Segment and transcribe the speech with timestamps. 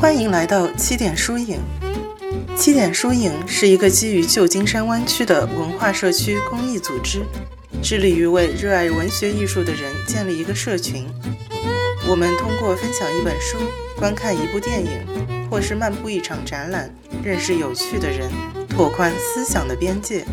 [0.00, 1.58] 欢迎来到七点书影。
[2.56, 7.24] 七点书影是一个基于旧金山湾区的文化社区公益组织，
[7.82, 11.04] 致力于为热爱文学艺术的人建立一个社群。
[12.06, 13.58] 我们通过分享一本书、
[13.96, 15.04] 观看一部电影，
[15.50, 16.88] 或是漫步一场展览，
[17.24, 18.30] 认识有趣的人，
[18.68, 20.24] 拓宽思想的边界。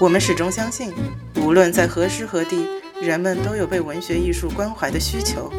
[0.00, 0.92] 我们始终相信，
[1.36, 2.66] 无论在何时何地，
[3.00, 5.52] 人们都有被文学艺术关怀的需求。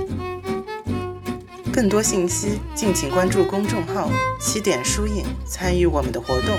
[1.76, 6.56] 更多信息，敬请关注公众号“七点书影”，参与我们的活动。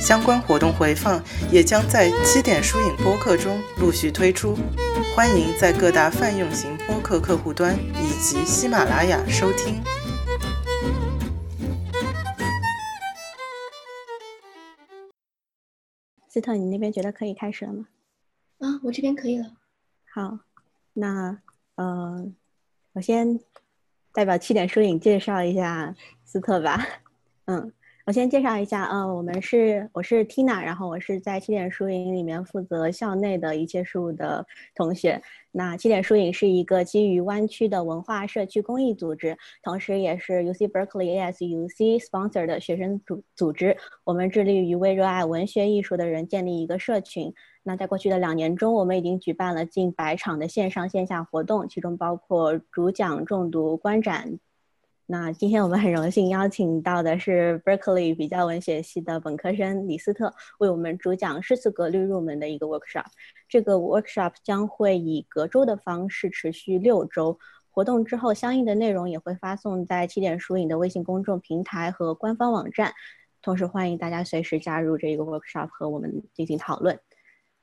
[0.00, 1.20] 相关活动回放
[1.50, 4.56] 也将在“七点书影”播客中陆续推出，
[5.12, 9.82] 欢迎在各大泛用型播客客户端以及喜马拉雅收听。
[16.28, 17.88] 斯特，你那边觉得可以开始了吗？
[18.58, 19.50] 啊，我这边可以了。
[20.14, 20.38] 好，
[20.92, 21.36] 那
[21.74, 22.24] 呃，
[22.92, 23.40] 我先。
[24.18, 26.84] 代表七点书影介绍一下斯特吧。
[27.44, 27.72] 嗯，
[28.04, 35.22] 我先介绍一下，嗯，我们是我是 Tina，然后我是在七点书影里面负责校内的一切事务的同学。
[35.50, 43.76] 那七点书影是一个基于湾区的文化社区公益组织，同时也是 UC Berkeley ASUC sponsor 的学生组组织。
[44.04, 47.32] 我们致力于为热爱文学艺术的人建立一个社群。
[47.62, 54.38] 那在过去的两年中，我们已经举办了近百场的线上线下活动，其中包括主讲、重读、观展。
[55.10, 63.06] 那今天我们很荣幸邀请到的是 Berkeley 比较文学系的本科生李斯特，为我们主讲诗词格律入门的一个 workshop。
[63.48, 67.38] 这个 workshop 将会以隔周的方式持续六周，
[67.70, 72.92] 活动之后相应的内容也会发送在起点书影的微信公众平台和官方网站。
[73.40, 77.00] 同时欢迎大家随时加入这个 workshop 和我们进行讨论。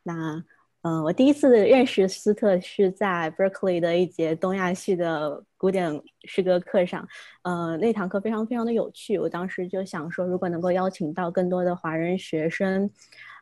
[0.02, 0.44] 那，
[0.88, 7.08] 嗯，我第一次认识斯特是在 Berkeley 的一节东亚系的古典诗歌课上，
[7.42, 9.18] 呃，那堂课非常非常的有趣。
[9.18, 12.88] 我当时就想说，如果能够邀请到更多的华人学生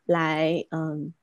[0.05, 1.13] 来，嗯，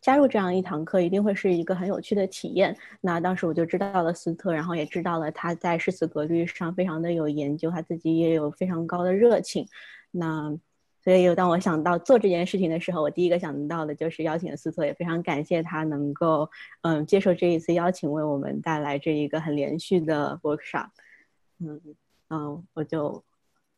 [0.00, 2.76] 加入这样一堂课，一定会是一个很有趣的体验。
[3.00, 9.64] 那当时我就知道了斯特，然后也知道了他在诗词格律上非常的有研究，他自己也有非常高的热情。
[10.10, 10.58] 那。
[11.04, 16.48] 所以，当我想到做这件事情的时候，我第一个想到的就是邀请斯特，也非常感谢他能够，
[16.82, 20.90] 嗯，接受这一次邀请，为我们带来这一个很连续的 workshop。
[21.58, 21.80] 嗯
[22.28, 23.20] 嗯，我就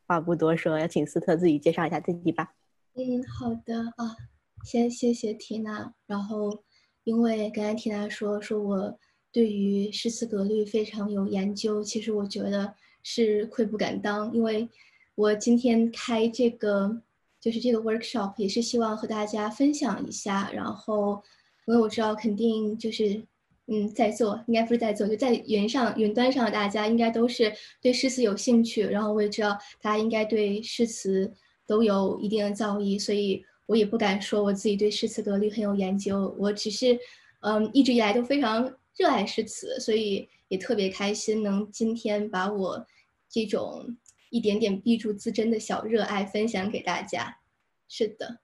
[0.07, 2.53] 话不多说，要请斯特自己介绍一下自己吧。
[2.93, 4.17] 嗯，好的啊，
[4.63, 5.95] 先谢谢缇娜。
[6.07, 6.63] 然后，
[7.05, 8.99] 因为刚才缇娜说说我
[9.33, 14.69] 对于诗词格律非常有研究，其实我觉得是愧不敢当，因为
[15.15, 17.01] 我今天开这个。
[17.45, 21.23] 就是这个 workshop 也是希望和大家分享一下，然后
[21.67, 23.23] 因为我知道肯定就是
[23.67, 31.31] 嗯在座应该不是在座就在云上云端上的大家应该都是对诗词有兴趣，然后我也知道大家应该对诗词
[31.67, 36.99] 都有一定的造诣，所以我也不敢说我自己对诗词格律很有研究，我只是
[37.41, 42.87] 嗯一直以来都非常热爱诗词，所以也特别开心能今天把我
[43.29, 43.95] 这种。
[44.35, 47.39] 一点点逼住自珍的小热爱分享给大家，
[47.87, 48.41] 是的，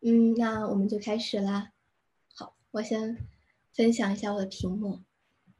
[0.00, 1.72] 嗯，那我们就开始啦。
[2.34, 3.14] 好，我先
[3.74, 5.00] 分享一下我的屏幕。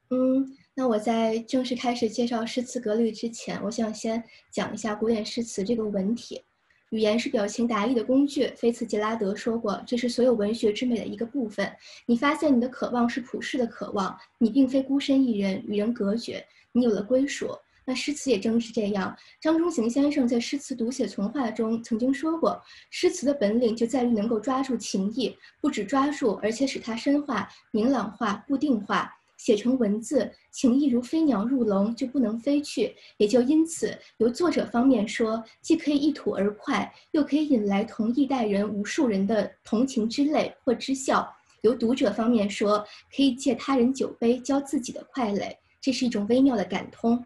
[0.09, 6.43] 嗯，那我在正式开始介绍诗词格律之前，我想先讲一下古典诗词这个文体。
[6.89, 11.71] 语言是表情达意的工具，菲茨杰拉德说过，这是所有文学之美的一个部分。
[12.07, 16.43] 你发现你的渴望是普世的渴望，你并非孤身一人，与人隔绝，
[16.73, 17.49] 你有了归属。
[17.89, 19.17] 那诗词也正是这样。
[19.41, 22.61] 张中行先生在诗词读写从话中曾经说过，
[22.91, 30.31] 诗词的本领就在于能够抓住情意，不止抓住，而且使它深化、明朗化、固定化，写成文字。
[30.51, 32.95] 情意如飞鸟入笼，就不能飞去。
[33.17, 41.27] 也就因此，由作者方面说，既可以一吐而快，又可以引来同一代人无数人的同情之泪或之笑；
[41.63, 42.85] 由读者方面说，
[43.17, 47.25] 可以借他人酒杯浇自己的快垒，这是一种微妙的感通。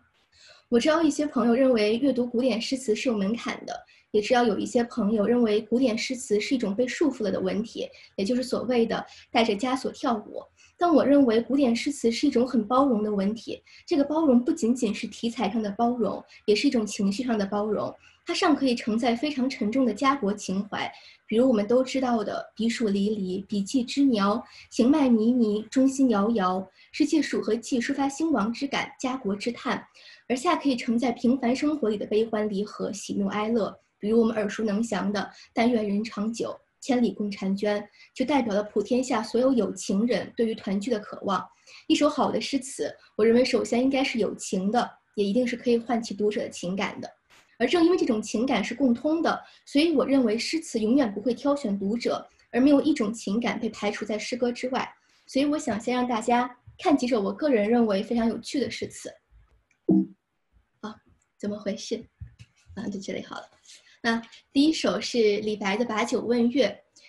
[0.73, 3.79] 我知道一些朋友认为阅读古典诗词是有门槛的，
[4.11, 7.87] 也知道有一些朋友认为古典诗词是一种被束缚了的文体，
[8.17, 10.43] 也就是所谓的带着枷锁跳舞。
[10.83, 17.95] 但我认为古典诗词是一种很包容的文体，这个包容不仅仅是题材上的包容，也是一种情绪上的包容。
[18.27, 20.93] 它尚可以承载非常沉重的家国情怀，
[21.25, 29.87] 比如我们都知道的“彼黍离离，彼稷之苗，行迈靡靡，中心摇摇”，是借蜀和稷抒发兴亡之感、家国之叹。
[30.29, 41.43] 而下可以承载平凡生活里的悲欢离合、喜怒哀乐，比如我们耳熟能详的“但愿人长久，千里共婵娟”，就代表了普天下所有有情人对于团聚的渴望。
[41.87, 47.11] 一首好的诗词，我认为首先应该是有情的，也一定是可以唤起读者的情感的。
[47.59, 54.93] 而正因为这种情感是共通的，所以我认为诗词永远不会挑选读者，而没有一种情感被排除在诗歌之外。
[55.27, 59.09] 所以我想先让大家看几首我个人认为非常有趣的诗词。
[60.81, 60.97] 啊，
[61.39, 62.05] 怎么回事？
[62.75, 63.49] 啊，就这里好了。
[64.05, 64.21] 那
[64.53, 66.67] 第一首是李白的《把酒问月》。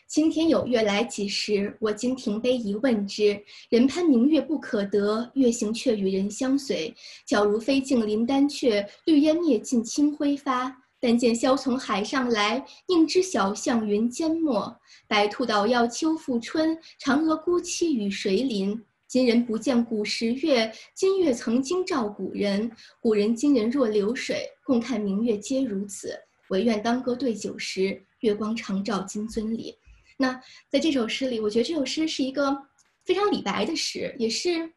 [0.07, 1.75] 青天有月来几时？
[1.79, 3.35] 我今停杯一问之。
[3.69, 6.93] 人攀明月不可得，月行却与人相随。
[7.27, 10.71] 皎如飞镜临丹阙，绿烟灭尽清辉发。
[10.99, 14.71] 但见萧从海上来，应知晓向云间没。
[15.07, 18.79] 白兔捣药秋复春，嫦娥孤栖与谁邻？
[19.07, 22.71] 今人不见古时月，今月曾经照古人。
[23.01, 26.13] 古人今人若流水，共看明月皆如此。
[26.53, 29.75] 唯愿当歌对酒时，月光长照金樽里。
[30.17, 30.39] 那
[30.69, 32.55] 在这首诗里，我觉得这首诗是一个
[33.03, 34.71] 非常李白的诗，也是，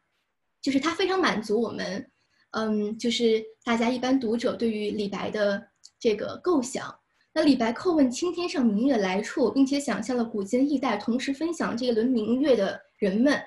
[0.59, 2.09] 就是它非常满足我们，
[2.49, 5.67] 嗯，就是大家一般读者对于李白的
[5.99, 6.91] 这个构想。
[7.31, 13.39] 那李白叩问青天上明月来处，并且想象了古今异代同时分享这一轮明月的人们。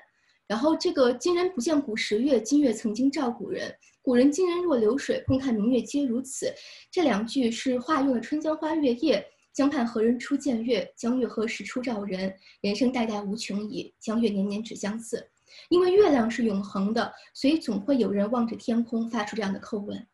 [0.51, 3.73] 然后这个今人不见古时月，今月曾经照古人。
[4.01, 6.53] 古人今人若流水，共看明月皆如此。
[6.91, 9.17] 这两句是化用了《春江花月夜》。
[9.53, 10.85] 江畔何人初见月？
[10.93, 12.35] 江月何时初照人？
[12.59, 15.25] 人生代代无穷已，江月年年只相似。
[15.69, 20.05] 因为月亮是永恒的，所以总会有人望着天空发出这样的叩问。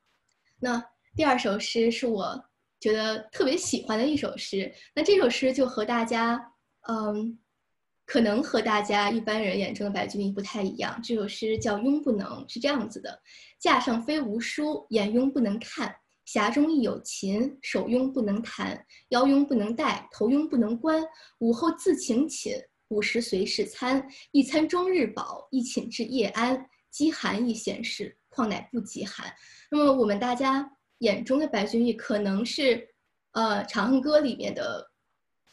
[0.59, 0.79] 那
[1.15, 2.39] 第二首诗是我
[2.79, 4.71] 觉得特别喜欢的一首诗。
[4.93, 6.39] 那这首诗就和大家，
[6.87, 7.39] 嗯，
[8.07, 10.99] 可能和大家一般人眼中的白居易不太一样。
[11.03, 13.21] 这首诗叫《拥不能》，是这样子的：
[13.59, 15.93] 架上飞无书，眼拥不能看。
[16.25, 21.03] 匣中亦有琴，手拥不能弹，腰拥不能带，头拥不能观。
[21.39, 22.57] 午后自请寝，
[22.87, 24.05] 午时随侍餐。
[24.31, 26.65] 一餐终日饱，一寝至夜安。
[26.89, 29.31] 饥寒亦闲事，况乃不饥寒。
[29.69, 30.69] 那么我们大家
[30.99, 32.87] 眼中的白居易，可能是，
[33.33, 34.89] 呃，《长恨歌》里面的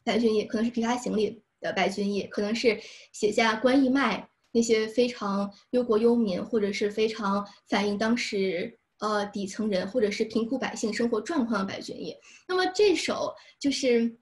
[0.04, 2.78] 白居易，可能是《琵琶行》里的白居易，可能是
[3.12, 8.78] 写下关义脉那些非常忧国忧民，或者是非常反映当时。
[9.00, 12.16] 呃，底层人或者是贫苦百姓生活状况的白居易，
[12.48, 14.16] 那么这首就是，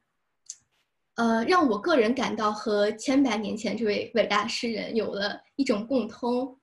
[1.14, 6.58] 呃，让我个人感到和千百年前这位伟大诗人有了一种共通。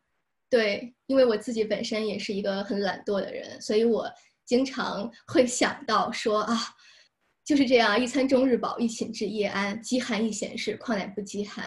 [0.50, 4.12] 对，因为我自己本身也是一个很懒惰的人，所以我
[4.44, 6.58] 经常会想到说啊，
[7.50, 11.66] 就是这样，一餐终日饱，一寝至夜安，饥寒亦闲事，况乃不饥寒。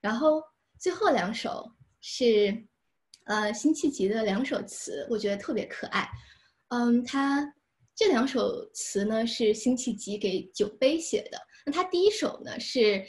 [0.00, 0.42] 然后
[0.78, 1.70] 最后两首
[2.00, 2.66] 是。
[3.26, 6.06] 呃，辛弃疾的两首词，我觉得特别可爱。
[6.68, 7.54] 嗯，他
[7.96, 11.38] 这两首词呢是辛弃疾给酒杯写的。
[11.64, 13.02] 那他第一首呢是，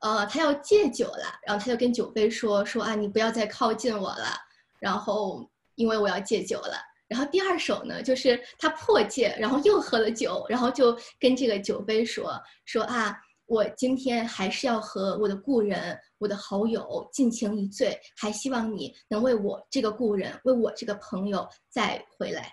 [0.00, 4.36] 呃，他要戒酒了，然后他就跟酒杯说说啊，你不要再靠近我了，
[4.78, 6.76] 然后因为我要戒酒了。
[7.12, 13.16] 然后第二首呢就是他破戒，然后又喝了酒，然后就跟这个酒杯说说啊。
[13.46, 22.50] 我今天还是要和我的故人、我的好友尽情一醉，还希望你能为我这个故人、为我这个朋友再回来。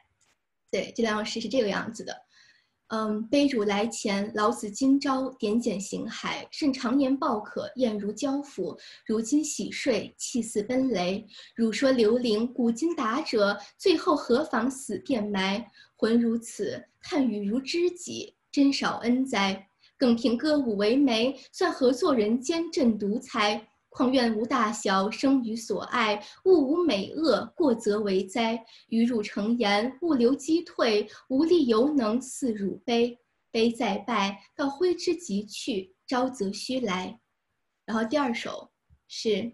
[0.69, 2.13] 对，这两首诗是这个样子的。
[2.89, 8.75] 嗯，杯汝来前，老子今朝点检形骸，甚常年暴渴，厌如交付。
[9.05, 11.23] 如今洗睡，气似奔雷。
[11.55, 15.63] 汝说刘伶古今达者，最后何妨死便埋？
[15.95, 19.67] 浑如此，叹与如知己，真少恩哉！
[19.95, 23.68] 更凭歌舞为媒，算何作人间朕独裁？
[23.89, 28.63] 况愿无大小，生于所爱，物无美恶，过则为灾。
[28.87, 33.19] 与汝成言，物流击退，无力犹能似汝悲，
[33.51, 37.19] 悲再败，到挥之即去，朝则须来。
[37.85, 38.69] 然后第二首
[39.07, 39.51] 是。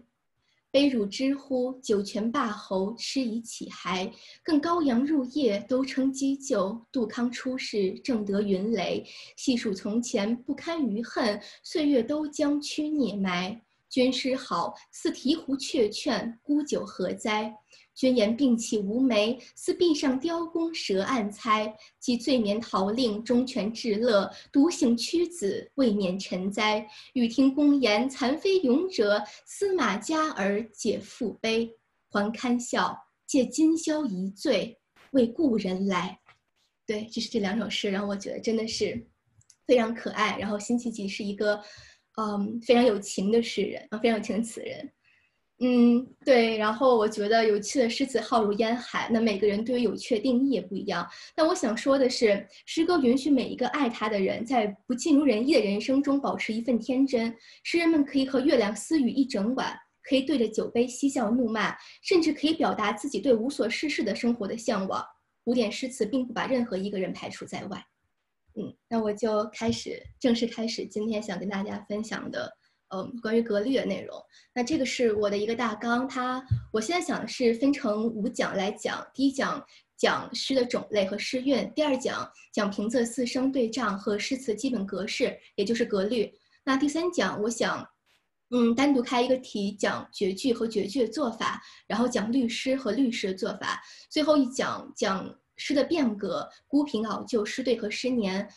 [0.72, 1.80] 悲汝知乎？
[1.80, 4.12] 酒泉霸侯，吃以启骸。
[4.42, 6.78] 更羔羊入夜，都称鸡救。
[6.92, 9.02] 杜康出世，正得云雷。
[9.36, 11.40] 细数从前，不堪余恨。
[11.62, 13.58] 岁月都将屈孽埋。
[13.88, 17.54] 军师好，似醍醐雀劝，孤酒何哉？
[17.94, 21.74] 君言病气无梅，似壁上雕弓蛇暗猜。
[21.98, 26.86] 即醉眠逃令，忠犬至乐，独醒屈子，未免沉哉。
[27.14, 31.70] 欲听公言，残飞勇者，司马家儿解父悲。
[32.10, 34.78] 还堪笑，借今宵一醉，
[35.12, 36.18] 为故人来。
[36.86, 39.06] 对，这是这两首诗，然后我觉得真的是
[39.66, 40.38] 非常可爱。
[40.38, 41.62] 然后辛弃疾是一个，
[42.16, 44.90] 嗯，非常有情的诗人，啊，非常有情的词人。
[45.58, 46.58] 嗯，对。
[46.58, 51.06] 然后我觉得有趣的诗词浩如烟海，那每个人对于有趣的定义也不一样。
[51.34, 57.34] 但我想说的是，诗歌允许每一个爱他的人，在不尽如人意的人生中保持一份天真。
[57.64, 65.02] 诗人们可以和月亮私语一整晚，可以对着酒杯嬉笑怒骂，甚至可以表达自己对无所事事的生活的向往。
[65.42, 67.82] 古典诗词并不把任何一个人排除在外。
[68.58, 72.50] 嗯，那我就开始正式开始今天想跟大家分享的，
[72.88, 74.18] 嗯，关于格律的内容。
[74.54, 79.06] 那这个是我的一个大纲，它我现在想是分成五讲来讲。
[79.12, 79.62] 第一讲
[79.98, 86.32] 讲诗的种类和诗韵，第二讲讲平仄四声对仗和诗词基本格式，也就是格律。
[86.64, 87.86] 那第三讲我想，
[88.52, 93.82] 嗯，单独开一个题讲绝句和绝句的做法，然后讲律诗和律诗的做法。
[94.08, 95.38] 最后一讲讲。
[95.56, 98.48] 诗的变革、孤平老旧、诗对和诗年，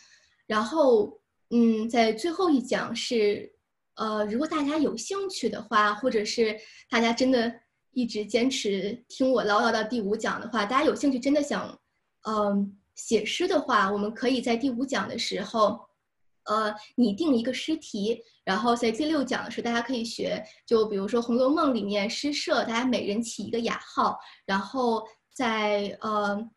[0.46, 3.54] 然后，嗯，在最后一讲是，
[3.96, 7.54] 呃，如果大家有兴趣的话，或者是大家真的
[7.92, 11.80] 一直坚持听我唠叨到第五讲的话，大家有兴趣真的想，
[12.28, 15.80] 嗯，写诗的话，我们可以在第五讲的时候，
[16.44, 25.02] 呃，拟定一个诗题，然后在第六讲的时候，大家可以学，就比如说《红楼梦》里面诗社，大家每人起一个雅号，然后
[25.34, 26.50] 在呃。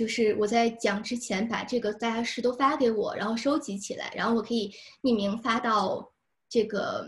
[0.00, 6.10] 就是我在讲之前把这个大家是都发给我，然后收集起来，然后我可以匿名发到
[6.48, 7.06] 这个，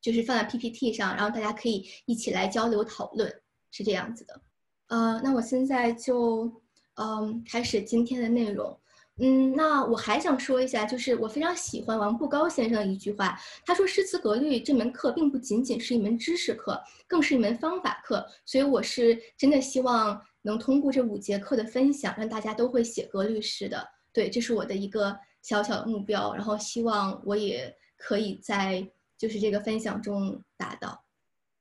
[0.00, 3.32] 就是放在 PPT 上，然后大家可以一起来交流讨论，
[3.70, 4.40] 是这样子的。
[4.88, 6.52] 呃，那我现在就
[6.96, 8.76] 嗯开始今天的内容。
[9.18, 20.20] 嗯，那我还想说一下，就是我非常喜欢王步高先生的一句话，他说诗词格律这门课并不仅仅是一门知识课，更是一门方法课，所以我是真的希望。
[20.46, 26.32] 能通过这五节课的分享，让大家都会写格律诗的，对，这是我的一个小小的目标。
[26.34, 28.88] 然后希望我也可以在
[29.18, 31.04] 就是这个分享中达到。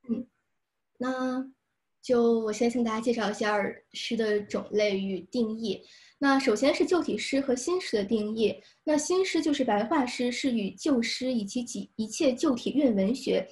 [0.08, 0.28] 嗯，
[1.00, 1.44] 那
[2.04, 3.58] 就我先向大家介绍一下
[3.94, 5.82] 诗的种类与定义。
[6.20, 8.56] 那首先是旧体诗和新诗的定义。
[8.84, 13.48] 那新诗就是白话诗，是与旧诗以及几一切旧体韵文学。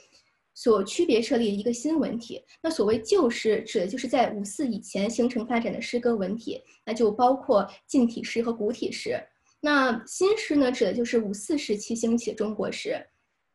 [0.54, 9.22] 所区别设立一个新文体，那所谓旧诗指的就是在五四以前形成发展的诗歌文体，那就包括近体诗和古体诗。
[9.60, 12.98] 那新诗呢，指的就是五四时期兴起的中国诗，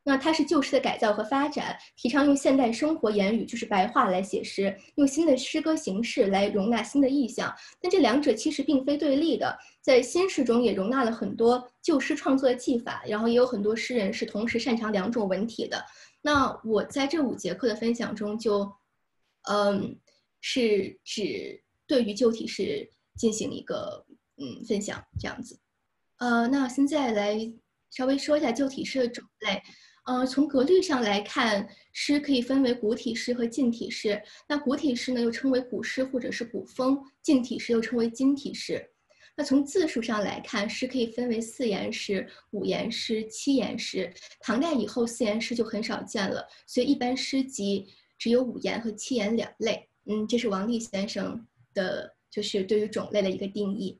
[0.02, 7.54] 那它是旧诗的改造和发展，提倡用现代生活言语，就是白话来写诗，用新的诗歌形式来容纳新的意象。
[7.80, 15.78] 但这两者其实并非对立的，在新诗中也容纳了很多旧诗创作的技法，然后也有很多诗人是同时擅长两种文体的。
[16.28, 18.70] 那我在这五节课的分享中，就，
[19.48, 19.98] 嗯，
[20.42, 24.04] 是指对于旧体诗进行一个
[24.36, 25.58] 嗯分享这样子，
[26.18, 27.50] 呃，那现在来
[27.88, 29.62] 稍微说一下旧体诗的种类，
[30.04, 34.22] 呃，从格律上来看，诗可以分为古体诗和近体诗。
[34.46, 38.86] 那古体诗呢，又称为古诗或者是古风；近体诗又称为今体诗。
[39.38, 44.12] 那从字数上来看，诗可以分为四言诗、五言诗、七言诗。
[44.40, 47.86] 唐代以后，四言诗就很少见了，所以一般诗集
[48.18, 49.88] 只有五言和七言两类。
[50.06, 53.96] 嗯，这是王立先生的，就是对于种类的一个定义。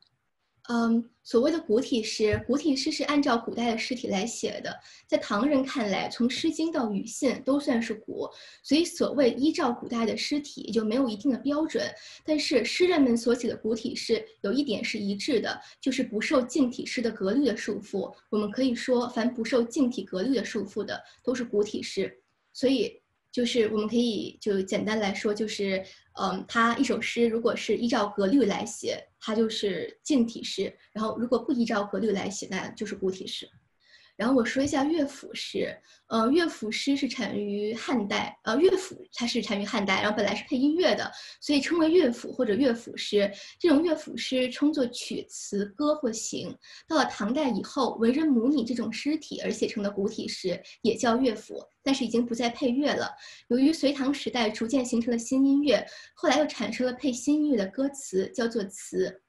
[0.71, 4.71] 嗯，所谓的古体诗，古体诗是按照古代的诗体来写的。
[5.07, 8.29] 在唐人看来，从《诗经》到《语信》都算是古，
[8.61, 11.83] 所以所谓依照古代的诗体就没有一定的标准。
[12.23, 18.13] 但是诗人们所写的古体诗有一点是一致的，就是不受近体诗的格律的束缚。
[18.29, 22.21] 我们可以说，凡不受近体格律的束缚的，都是古体诗。
[22.53, 22.98] 所以。
[23.31, 25.83] 就是我们可以就简单来说，就是，
[26.19, 33.47] 嗯，它一首诗如果是依照格律来写，它就是静体诗；然后如果不依照格律来写，那就是古体诗。
[34.19, 35.73] 然后我说一下乐府诗，
[36.07, 41.09] 呃，乐府诗是产于汉代，呃，乐府它是产于汉代，然后本来是配音乐的，
[41.39, 43.31] 所以称为乐府或者乐府诗。
[43.57, 46.53] 这种乐府诗称作曲词歌或行。
[46.85, 53.09] 到了唐代以后，文人模拟这种诗体而写成的古体诗也叫乐府，但是已经不再配乐了。
[53.47, 55.81] 由于隋唐时代逐渐形成了新音乐，
[56.13, 59.21] 后来又产生了配新音乐的歌词，叫做词。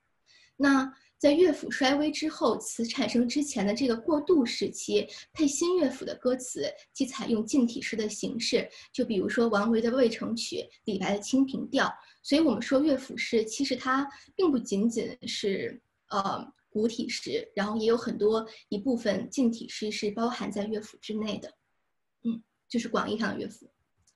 [0.56, 0.92] 那。
[1.20, 11.86] 在乐府衰微之后，词产生之前的这个过渡时期，配新乐府的歌词即采用近体诗的形式，就比如说王维的《渭城曲》，李白的《清平调》。
[12.22, 21.52] 所以，我们说乐府诗其实它并不仅仅是呃古体诗，然后也有很多一部分近体诗是包含在乐府之内的，
[22.24, 23.70] 嗯，就是广义上的乐府。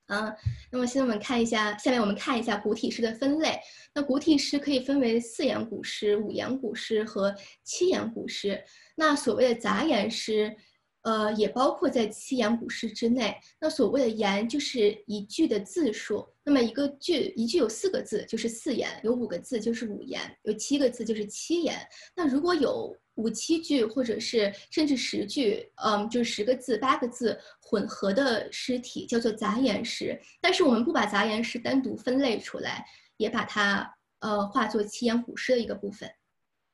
[0.06, 0.34] 啊，
[0.70, 3.58] 那么现在我们看一下，下面我们看一下古体诗的分类。
[3.94, 8.62] 那古体诗可以分为四言古诗、五言古诗和七言古诗。
[8.96, 10.54] 那所谓的杂言诗，
[11.02, 13.34] 呃，也包括在七言古诗之内。
[13.60, 16.33] 那所谓的言，就是一句的字数。
[16.44, 21.74] 那么一个句，一句有四个字就是四言，有五个字就是五言，有七个字就是七言。
[22.14, 30.20] 那如果有五七句，或者是甚至十句，嗯，就是十个字、八个字混合的诗体，叫做杂言诗。
[30.40, 32.84] 但是我们不把杂言诗单独分类出来，
[33.16, 36.10] 也把它呃化作七言古诗的一个部分。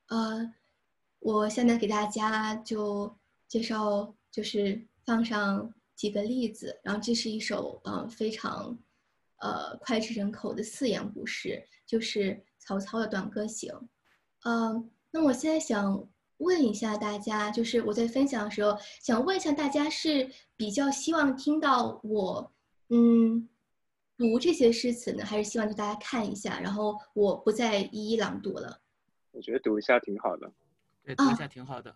[0.09, 0.53] 呃，
[1.21, 8.77] 我下面给大家就介绍，就是放上几个例子，然后这是一首呃非常
[9.41, 13.73] 呃脍炙人口的四言古诗，就是曹操的《短歌行》。
[14.45, 16.09] 嗯，那我现在想。
[16.41, 22.51] 问一下大家，就是我在分享的时候，想问一下大家是比较希望听到我，
[22.89, 23.47] 嗯，
[24.17, 28.81] 读这些诗词呢，还是希望就大家看一下，然后我不再一一朗读了？
[29.33, 30.51] 我觉得读一下挺好的。
[31.05, 31.95] 对，读一下挺好的。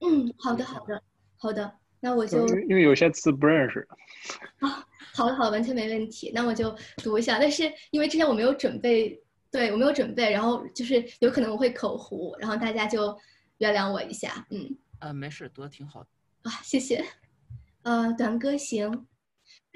[0.00, 1.02] 嗯，好的，好的，
[1.38, 1.78] 好的。
[2.00, 3.86] 那我就因为有些词不认识。
[4.60, 6.30] 啊，好的，好的，完全没问题。
[6.34, 13.16] 那我就读一下，但是因为之前我没有准备，对我没有准备，然后就是有可能我会口胡，然后大家就。
[13.58, 16.08] 原谅我一下，嗯，呃，没事，读的挺好的
[16.42, 17.02] 啊，谢谢。
[17.84, 18.92] 呃，《短歌行》，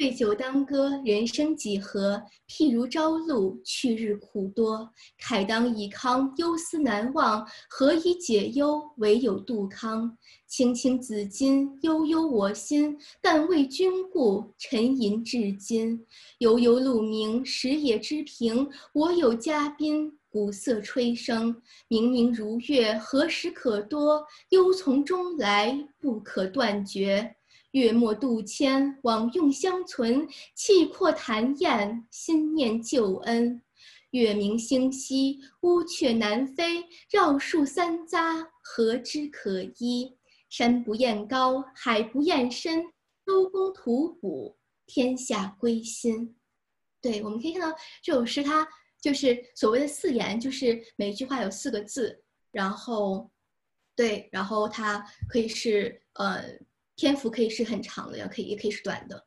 [0.01, 2.23] 对酒当歌，人生几何？
[2.49, 4.91] 譬如朝露，去日苦多。
[5.23, 7.47] 慨当以慷，忧思难忘。
[7.69, 8.81] 何以解忧？
[8.97, 10.17] 唯有杜康。
[10.47, 12.97] 青青子衿，悠悠我心。
[13.21, 16.03] 但为君故，沉吟至今。
[16.39, 18.67] 悠悠鹿鸣，食野之苹。
[18.95, 20.17] 我有嘉宾。
[20.31, 21.55] 鼓瑟吹笙，
[21.89, 24.25] 明明如月，何时可掇？
[24.49, 27.37] 忧从中来，不可断绝。
[27.73, 30.29] 月末渡迁，往用相存。
[30.55, 33.63] 气阔谈宴，心念旧恩。
[34.11, 36.85] 月明星稀，乌鹊南飞。
[37.11, 40.17] 绕树三匝，何枝可依？
[40.49, 42.85] 山不厌高，海不厌深。
[43.25, 46.37] 周公吐哺，天下归心。
[47.01, 48.67] 对，我们可以看到这首诗，它。
[49.01, 53.31] 就是所谓的四言，就是每句话有四个字，然后，
[53.97, 56.45] 对，然后它可以是呃
[57.01, 59.25] 篇幅可以是很长的，也可以也可以是短的。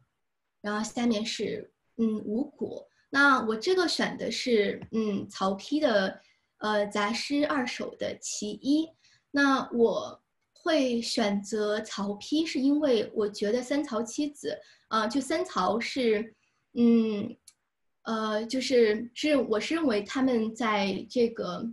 [0.61, 6.21] 然后下面是嗯五谷，那我这个选的是嗯曹丕的
[6.59, 8.87] 呃杂诗二首的其一。
[9.31, 10.21] 那我
[10.53, 14.55] 会选择曹丕，是因为我觉得三曹七子
[14.89, 16.35] 啊，就三曹是
[16.75, 17.35] 嗯。
[18.05, 21.65] 呃，就是是我是认为他们在这个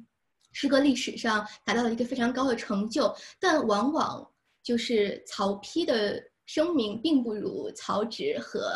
[0.53, 4.31] 诗歌历史上达到了一个非常高的成就，但往往
[4.63, 8.73] 就是曹丕的声名并不如曹植和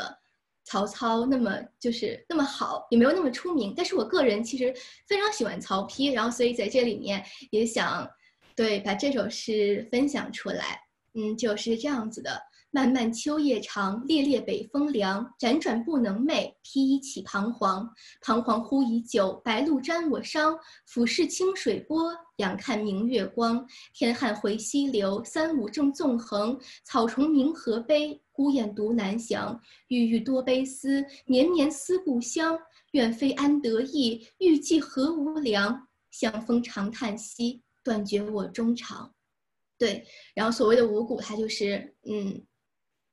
[0.64, 3.74] 曹操那么就是那么好，也没有那么出名。
[3.76, 4.74] 但是我个人其实
[5.06, 8.08] 非常喜欢曹丕，然后所以在这里面也想
[8.56, 10.80] 对把这首诗分享出来。
[11.14, 12.40] 嗯，就是这样子的。
[12.74, 15.24] 漫漫秋夜长，烈烈北风凉。
[15.38, 17.88] 辗转不能寐，披衣起彷徨。
[18.20, 20.58] 彷徨忽已久，白露沾我裳。
[20.84, 23.64] 俯视清水波，仰看明月光。
[23.92, 26.58] 天汉回西流，三五正纵横。
[26.82, 29.56] 草虫鸣河悲，孤雁独南翔。
[29.86, 32.58] 郁郁多悲思，绵绵思故乡。
[32.90, 35.86] 愿飞安得意，欲寄何无良？
[36.10, 39.14] 相逢长叹息，断绝我衷肠。
[39.78, 42.44] 对，然后所谓的五谷，它就是嗯。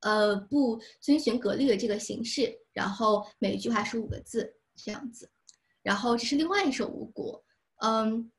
[0.01, 5.29] 呃，不遵循格律的这个形式，然后每一句话是五个字这样子，
[5.81, 7.41] 然后这是另外一首五谷，
[7.81, 8.31] 嗯，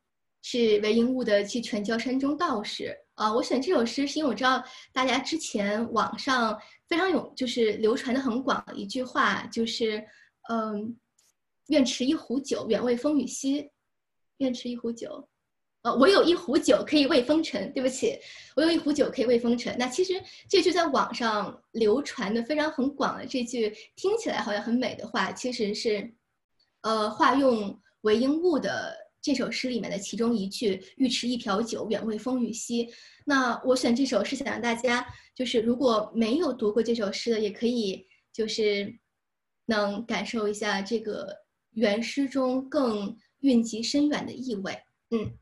[0.43, 3.33] 是韦应物的《去全教山中道士》啊。
[3.33, 10.05] 我选这首诗是因为我知道大家之前网上非常有就是流传的很广的一句话，就是
[10.49, 10.97] 嗯，
[11.69, 13.71] 愿持一壶酒，远慰风雨夕。
[14.39, 15.29] 愿持一壶酒。
[15.83, 17.73] 呃，我有一壶酒可以慰风尘。
[17.73, 18.17] 对不起，
[18.55, 19.75] 我有一壶酒可以慰风尘。
[19.79, 20.15] 那其实
[20.49, 26.15] 这句在网上流传的非常很广的这句听起来好像很美的话，其实是，
[26.83, 32.89] 呃，化用韦应物的这首诗里面的其中一句“欲持一瓢酒，远慰风雨夕”。
[33.27, 38.97] 那我选这首是想让大家，就是如果没有读过这首诗的，也可以就是
[39.67, 41.37] 能感受一下这个
[41.73, 44.79] 原诗中更蕴集深远的意味。
[45.11, 45.33] 嗯。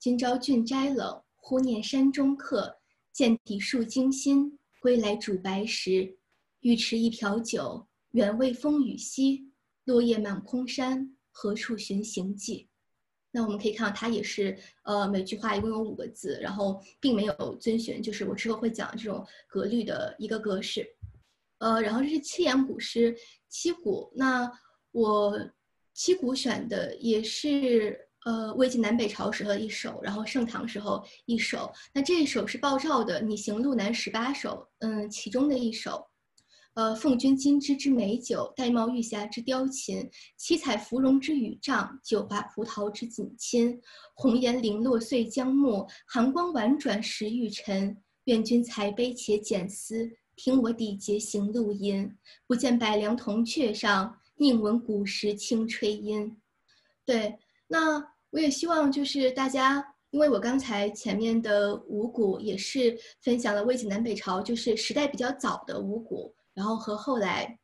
[0.00, 2.78] 今朝郡斋冷，忽念山中客。
[3.12, 6.16] 见底数惊心，归来煮白石。
[6.60, 9.50] 欲持一瓢酒，远慰风雨夕。
[9.84, 12.70] 落叶满空山，何处寻行迹？
[13.30, 20.88] 那我们可以看到，它也是呃每句话一共有五个字，然后并没有遵循就是我之后会讲这种格律的一个格式。
[21.58, 23.14] 呃，然后这是七言古诗
[23.50, 24.50] 七古，那
[24.92, 25.38] 我
[25.92, 28.08] 七古选的也是。
[28.26, 31.72] 呃，魏晋南北朝时候一首，然后盛唐时候一首。
[31.94, 36.06] 那这一首是鲍照的《拟行路南十八首》，嗯，其中的一首。
[36.74, 43.80] 呃，奉君金枝之美酒，玳瑁玉匣之雕琴，七彩芙蓉之羽帐，九华葡萄之锦衾。
[44.14, 47.96] 红颜零落碎江暮，寒光婉转时玉沉。
[48.24, 52.08] 愿君裁杯且剪丝，听我缔结行路音。
[52.46, 56.36] 不见百梁铜雀上，宁闻古时清吹音。
[57.04, 57.34] 对。
[57.72, 67.58] 那我也希望就是大家，因为我刚才前面的五谷也是分享了魏晋南北朝，就是时代比较早的五谷，然后和后来，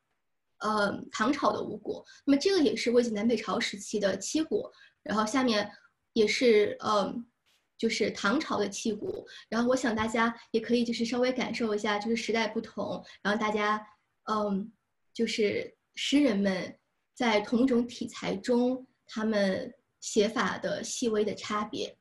[0.59, 2.05] 呃，唐朝的五谷。
[2.25, 4.71] 那么这个也是魏晋南北朝时期的七谷，
[5.03, 5.69] 然后下面
[6.13, 7.27] 也是嗯。
[7.79, 13.87] 就是唐朝的七股，然后我想大家也可以就是稍微感受一下，就是时代不同，然后大家，
[14.31, 14.73] 嗯，
[15.13, 16.75] 就是诗人们
[17.13, 21.97] 在同一种题材中，他们写法的细微的差别。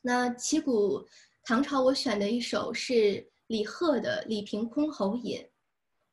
[0.00, 1.06] 那七股
[1.44, 5.40] 唐朝我选的一首是李贺的《李凭箜篌引》，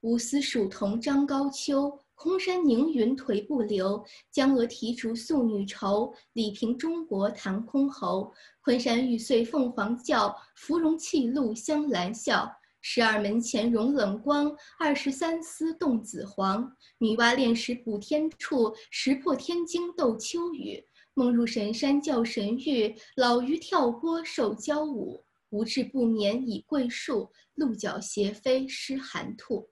[0.01, 1.99] 无丝蜀桐张高秋。
[2.21, 6.13] 空山凝云颓不留，江娥啼竹宿女愁。
[6.33, 8.29] 李凭中国弹箜篌，
[8.59, 12.51] 昆山玉碎凤凰叫，芙蓉泣露香兰笑。
[12.81, 16.69] 十二门前融冷光，二十三丝动紫黄。
[16.97, 20.85] 女娲炼石补天处，石破天惊斗秋雨。
[21.19, 25.25] 梦入神山叫神域，老鱼跳波受交舞。
[25.49, 29.69] 无志不眠倚桂树，鹿角斜飞失寒兔。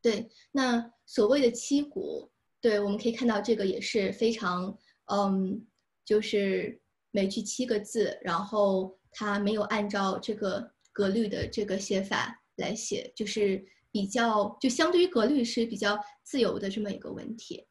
[0.00, 5.66] 对，那所谓的七谷，对，我们可以看到这个也是非常，嗯，
[6.04, 17.66] 就是每句七个字，然后它没有按照这个格律的这个写法来写，就是比较，就相对于格律是比较自由的这么一个文体。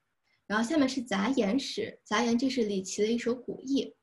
[0.47, 3.93] 然后下面是杂言诗，杂言这是李琦的一首古意。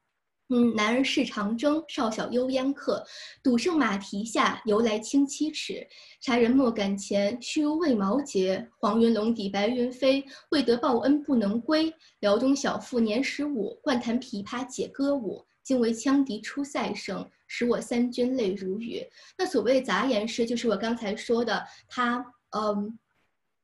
[0.48, 3.02] 嗯，男儿事长征，少小悠焉客。
[3.42, 5.86] 赌胜马蹄下，由来轻七尺。
[6.20, 8.68] 杀人莫敢前，须如魏毛节。
[8.78, 11.90] 黄云龙底白云飞，未得报恩不能归。
[12.20, 15.42] 辽东小妇年十五，惯弹琵琶解歌舞。
[15.62, 19.02] 今为羌笛出塞声，使我三军泪如雨。
[19.38, 22.98] 那所谓杂言诗，就是我刚才说的，他嗯，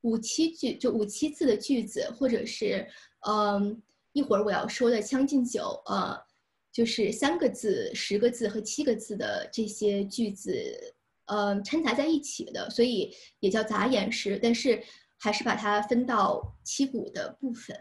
[0.02, 2.86] 五七句就五七字的句子，或者是
[3.26, 3.82] 嗯，
[4.12, 5.60] 一会儿我要说的《将进酒》
[5.92, 6.28] 呃。
[6.70, 14.38] 就是三个字、十个字和七个字的这些句子，呃，掺杂在一起的，所以也叫杂言诗。
[14.40, 14.80] 但是
[15.16, 17.76] 还是把它分到七股的部分。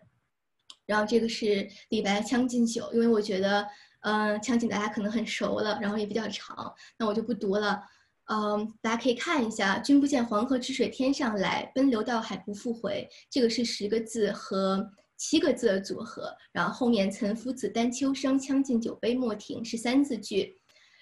[0.88, 3.68] 然后这个是李白《将进酒》，因为我觉得，
[4.00, 7.80] 嗯，《将进》大家可能很熟了，然后也比较长，那我就不读了。
[8.28, 14.90] 嗯，大家可以看一下：“君不见黄河之水天上来，奔流到海不复回。”这个是十个字和。
[15.20, 20.60] 七个字的组合，然后后面“岑夫子，丹丘生，将进酒，杯莫停”是三字句，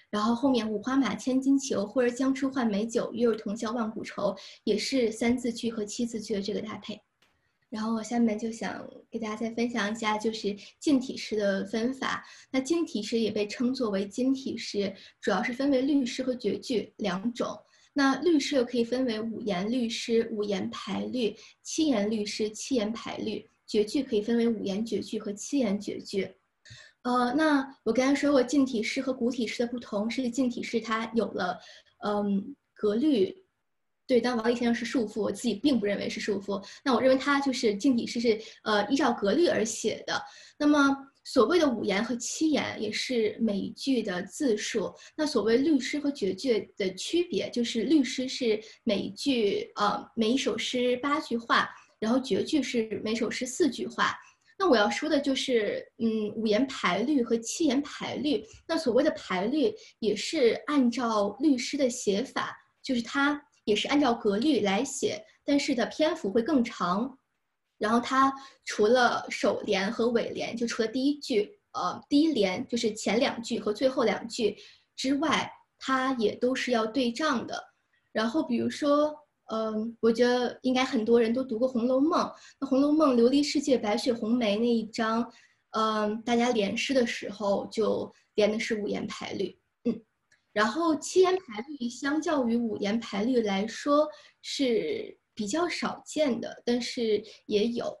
[0.08, 4.34] 然后后面“五花马，千金裘，呼儿将出换美酒，与尔同销万古愁”
[4.64, 6.98] 也是三字句和七字句的这个搭配。
[7.76, 12.24] 然后我下面就想给大家再分享一下，就是近体诗的分法。
[12.50, 17.54] 那近体诗也被称作为近体诗，主要是分为律诗和绝句两种。
[17.92, 23.46] 那律诗又可以分为五言律诗、五言排律、七言律诗、七言排律。
[23.66, 26.22] 绝句可以分为五言绝句和七言绝句，
[27.02, 31.58] 呃，那我刚才说过近体诗和古体诗的不同是近体诗它有了，
[32.04, 33.36] 嗯，格律，
[34.06, 36.62] 对，但王立先生是束缚，我自己并不认为是束缚。
[36.84, 40.20] 那我认为他就是近体诗是呃依照格律而写的。
[40.58, 44.92] 那么所谓的五言和七言也是每一句的字数。
[45.16, 51.68] 那所谓律诗和绝句的区别就是律诗是每一句呃每一首诗八句话。
[51.98, 54.14] 然后绝句是每首诗四句话，
[54.58, 58.44] 那我要说的就是，嗯，五言排律和七言排律。
[58.68, 67.18] 那所谓的排律也是按照律诗的写法，就是它也是按照格律来写，但是的篇幅会更长。
[67.76, 68.32] 然后它
[68.64, 74.56] 除了首联和尾联，就除了第一句，呃，第一联就是前两句和最后两句
[74.96, 77.62] 之外，它也都是要对仗的。
[78.10, 79.14] 然后比如说。
[79.48, 82.26] 嗯，我觉得应该很多人都读过《红楼梦》。
[82.58, 85.24] 那《红楼梦》琉璃世界白雪红梅那一章，
[85.70, 89.56] 嗯，大家联诗的时候就连的是五言排律，
[90.56, 94.08] 然后七言排律相较于五言排律来说
[94.40, 97.94] 是比较少见的，但是也有，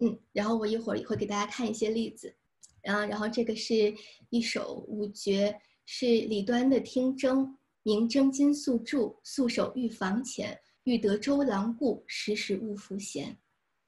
[0.00, 2.36] 嗯，然后我一会儿也会给大家看一些例子，
[2.82, 3.94] 然后，然后这个是
[4.28, 7.46] 一首五绝，是李端的《听筝》，
[7.82, 10.60] 明筝金粟柱，素手玉房前。
[10.84, 13.38] 欲得周郎顾，时时勿拂弦。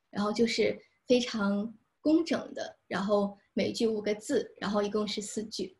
[0.09, 5.77] 然后就是非常工整的，然后每句五个字，然后一共是四句。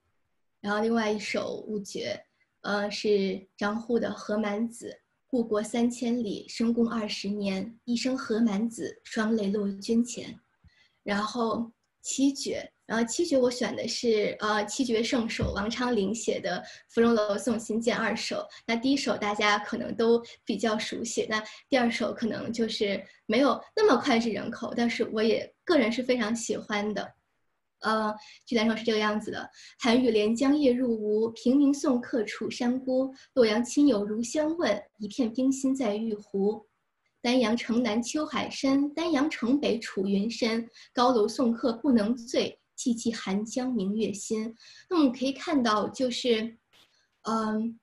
[0.61, 2.21] 然后另外一首五绝，
[2.65, 4.91] 呃，是张祜的《何满子》：
[5.27, 10.41] 故国三千里，深宫二十年，一生何满子，双泪落君前。
[11.03, 11.71] 然后
[12.03, 12.71] 七绝。
[12.87, 18.37] 然后七绝我选的是呃七绝圣手王昌龄写的《芙蓉楼送辛渐二首》。
[18.67, 27.11] 那第一首大家可能都比较熟悉，那第二首可能就是没有那么脍炙人口，但是我也个人是非常喜欢的。
[27.85, 28.15] 呃，
[28.47, 33.15] 剧单上是这个样子的：寒雨连江夜入吴，平明送客楚山孤。
[33.35, 36.67] 洛阳亲友如相问，一片冰心在玉壶。
[37.21, 40.67] 丹阳城南秋海深，丹阳城北楚云深。
[40.95, 44.55] 高楼送客不能醉，寂寂寒江明月心。
[44.89, 46.57] 那我们可以看到，就是，
[47.29, 47.79] 嗯，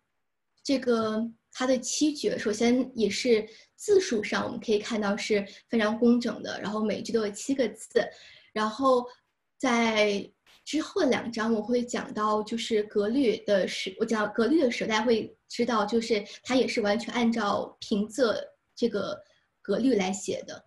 [0.64, 7.88] 这个它的七绝，首先也是字数上我们可以看到是非常工整的，然后每句都有七个字，
[8.52, 9.06] 然后。
[9.62, 10.28] 在
[10.66, 18.36] 之后两章我会讲到，就是格律的时，我讲格律的时候，大家会知道，就是它也是完全按照平仄
[18.76, 19.22] 这个
[19.62, 20.66] 格律来写的，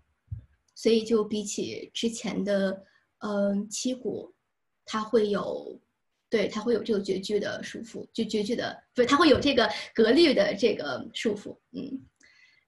[0.77, 2.85] 所以就比起之前的
[3.19, 4.33] 嗯七古，
[4.85, 5.77] 它会有，
[6.31, 12.01] 对，它会有这个绝句的束缚，就绝句的不是，它会有这个格律的这个束缚，嗯，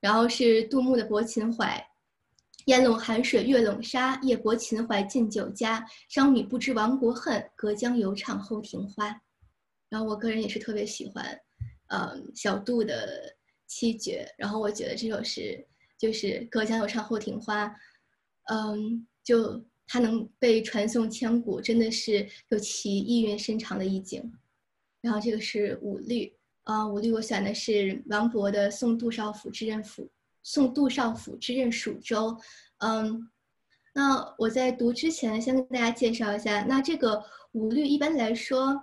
[0.01, 1.81] 然后是杜牧的《泊秦淮》。
[2.67, 5.87] 烟笼寒水月笼沙，夜泊秦淮近酒家。
[6.09, 9.09] 商女不知亡国恨，隔江犹唱后庭花。
[9.89, 11.25] 然后我个人也是特别喜欢，
[11.91, 13.37] 嗯，小杜的
[13.69, 14.29] 七绝。
[14.37, 15.65] 然后我觉得这首诗
[15.97, 17.73] 就是隔江犹唱后庭花，
[18.51, 24.33] 嗯，就它能被传颂千古，真的是有其意蕴深长的意境。
[25.01, 30.03] 然后这个是五律，啊，五律我选的是王勃的《送杜少府之任府》。
[30.47, 32.39] 送杜少府之任蜀州，
[32.79, 33.29] 嗯，
[33.93, 38.81] 那我在读之前先跟大家介绍一下，那这个五律一般来说，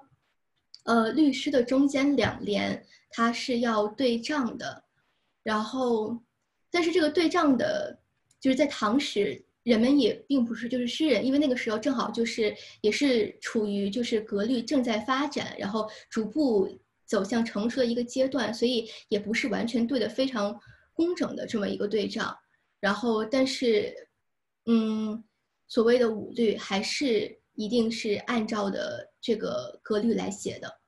[0.83, 4.83] 呃，律诗的中间两联它是要对仗的，
[5.41, 6.21] 然后，
[6.69, 7.97] 但是这个对仗的，
[8.41, 20.59] 就是在唐时，人们也并不是就是诗人，因为那个时候正好就是也是处于就是格律正在发展，然后逐步走向成熟的一个阶段，所以也不是完全对的非常。
[20.93, 22.37] 工整的这么一个对仗，
[22.79, 23.93] 然后但是，
[24.65, 25.23] 嗯，
[25.67, 30.79] 所谓的五律还是一定是按照的这个格律来写的。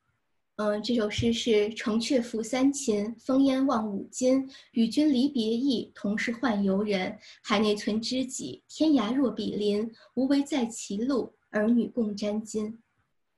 [0.57, 4.49] 嗯，这首诗是“城阙辅三秦，风烟望五津。
[4.71, 7.17] 与君离别意，同是宦游人。
[7.43, 9.91] 海内存知己，天涯若比邻。
[10.13, 12.73] 无为在歧路，儿女共沾巾。”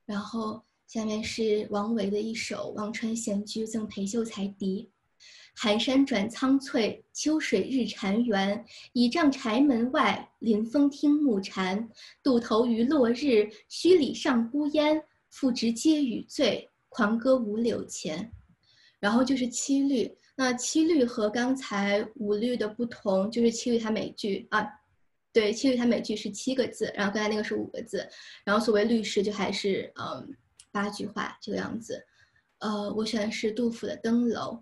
[0.06, 4.84] 然后下面是王维的一首《望穿闲居赠裴秀才笛》。
[5.60, 8.62] 寒山转苍翠，秋水日潺湲。
[8.92, 11.88] 倚杖柴门外，临风听暮蝉。
[12.22, 15.02] 渡头余落日，墟里上孤烟。
[15.30, 18.30] 复值皆与醉，狂歌五柳前。
[19.00, 24.64] 然后就是七律，那七律和刚才五律的不同，就是七律它每句啊，
[25.32, 28.08] 对，七律它每句是七个字，然后刚才那个是五个字。
[28.44, 30.36] 然后所谓律诗就还是嗯
[30.70, 32.00] 八句话这个样子。
[32.60, 34.52] 呃，我选的是杜甫的《登楼》。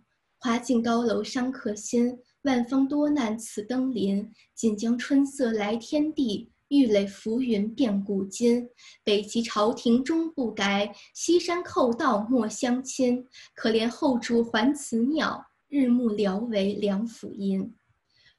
[0.46, 4.32] 花径高楼伤客心，万峰多难此登临。
[4.54, 8.70] 锦江春色来天地，玉垒浮云变古今。
[9.02, 13.26] 北齐朝廷终不改，西山寇盗莫相侵。
[13.56, 17.74] 可怜后主还祠庙，日暮聊为梁甫音。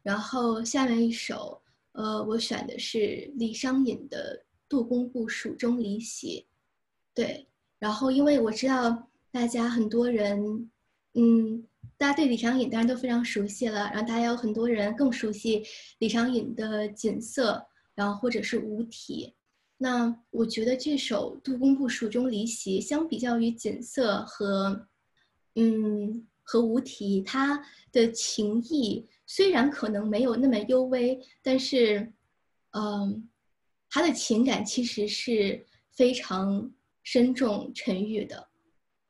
[0.02, 4.38] 然后下面一首，呃，我选的是李商隐的
[4.70, 6.40] 《杜工部蜀中离席》。
[7.14, 10.72] 对，然后因为我知道大家很多人，
[11.14, 11.68] 嗯。
[11.98, 15.64] 大家对李商隐当然都非常熟悉了，然后大家有很多人更熟悉
[16.00, 19.34] 李商隐的锦瑟，然后或者是无题。
[19.80, 24.88] 那我觉得这首《杜工部蜀中离席》相比较于锦瑟和，
[25.56, 32.14] 嗯和无题，它的情意虽然可能没有那么幽微，但是，
[32.72, 33.28] 嗯，
[33.90, 36.72] 它的情感其实是非常
[37.04, 38.48] 深重沉郁的。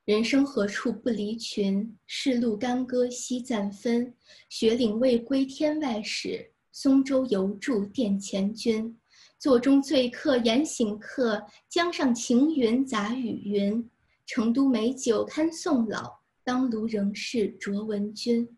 [0.07, 1.97] 人生何处不离群？
[2.05, 4.15] 世路干戈惜暂分。
[4.47, 8.97] 雪岭未归天外使，松洲犹驻殿前君。
[9.37, 13.91] 座中醉客言醒客，江上晴云杂雨云。
[14.25, 18.57] 成都美酒堪送老，当卢仍是卓文君。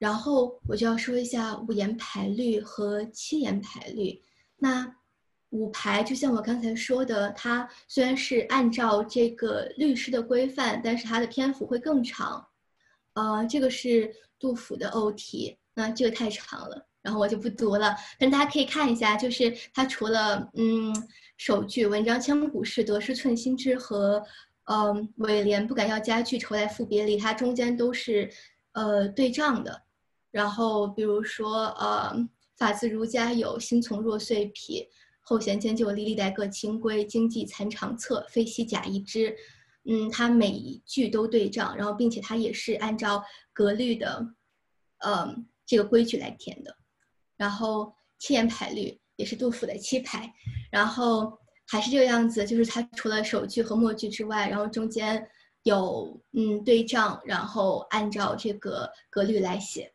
[0.00, 4.20] 然后我就要说一下五言排律和七言排律。
[4.56, 4.97] 那。
[5.50, 12.46] 五排就像我刚才说的，它虽然是按照这个律诗的规范，但是它的篇幅会更长。
[13.14, 17.96] 呃，这个是杜甫的欧题，那这个太长了，然后我就不读了。
[18.18, 20.94] 但大家可以看一下，就是它除了嗯
[21.38, 24.22] 首句“文章千古事，得失寸心知”和
[24.64, 28.30] 嗯尾联“不敢要家具，愁来赋别离”，它中间都是
[28.72, 29.82] 呃对仗的。
[30.30, 32.14] 然后比如说呃
[32.54, 34.86] “法自儒家有，心从若碎匹”。
[35.28, 39.36] 后弦迁就，历历代各清规，经济残长策，非虚假一之。
[39.84, 44.26] 嗯，它每一句都对仗，然后并且它也是按照格律的，
[45.04, 46.74] 嗯，这个规矩来填的。
[47.36, 50.32] 然后七言排律也是杜甫的七排。
[50.72, 55.28] 然后还是这个样子，就是它除了首句和末句之外，然后中间
[55.64, 59.92] 有嗯对仗，然后按照这个格律来写，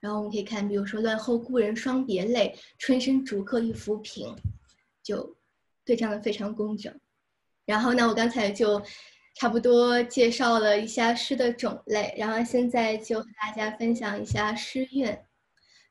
[0.00, 4.34] 然后我们可以看，比如说“乱后故人双别泪，春深逐客一浮萍”，
[5.04, 5.36] 就
[5.84, 6.92] 对仗的非常工整。
[7.66, 8.82] 然后呢，我刚才就
[9.36, 15.16] 差不多介绍了一下诗的种类，然后现在就和大家分享一下诗韵。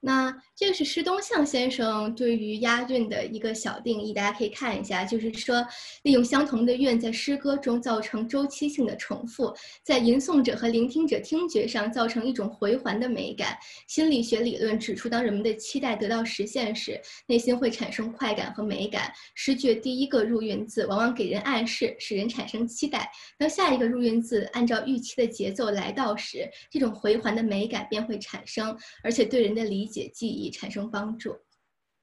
[0.02, 5.66] 那这个是施东向先生对于押韵的一个小定义，大家可以看一下，就是说
[6.04, 13.58] 利用相同的韵在诗歌中造成周期性的重复，在吟诵者和聆听者听觉上造成一种回环的美感。
[13.88, 19.12] 心理学理论指出，当人们的期待得到实现时，内心会产生快感和美感。
[19.36, 23.12] 诗句第一个入韵字往往给人暗示，使人产生期待。
[23.38, 31.36] 当下一个入韵字按照预期的节奏来到时，这种回环的美感便会产生，而且对人的理解记忆产生帮助，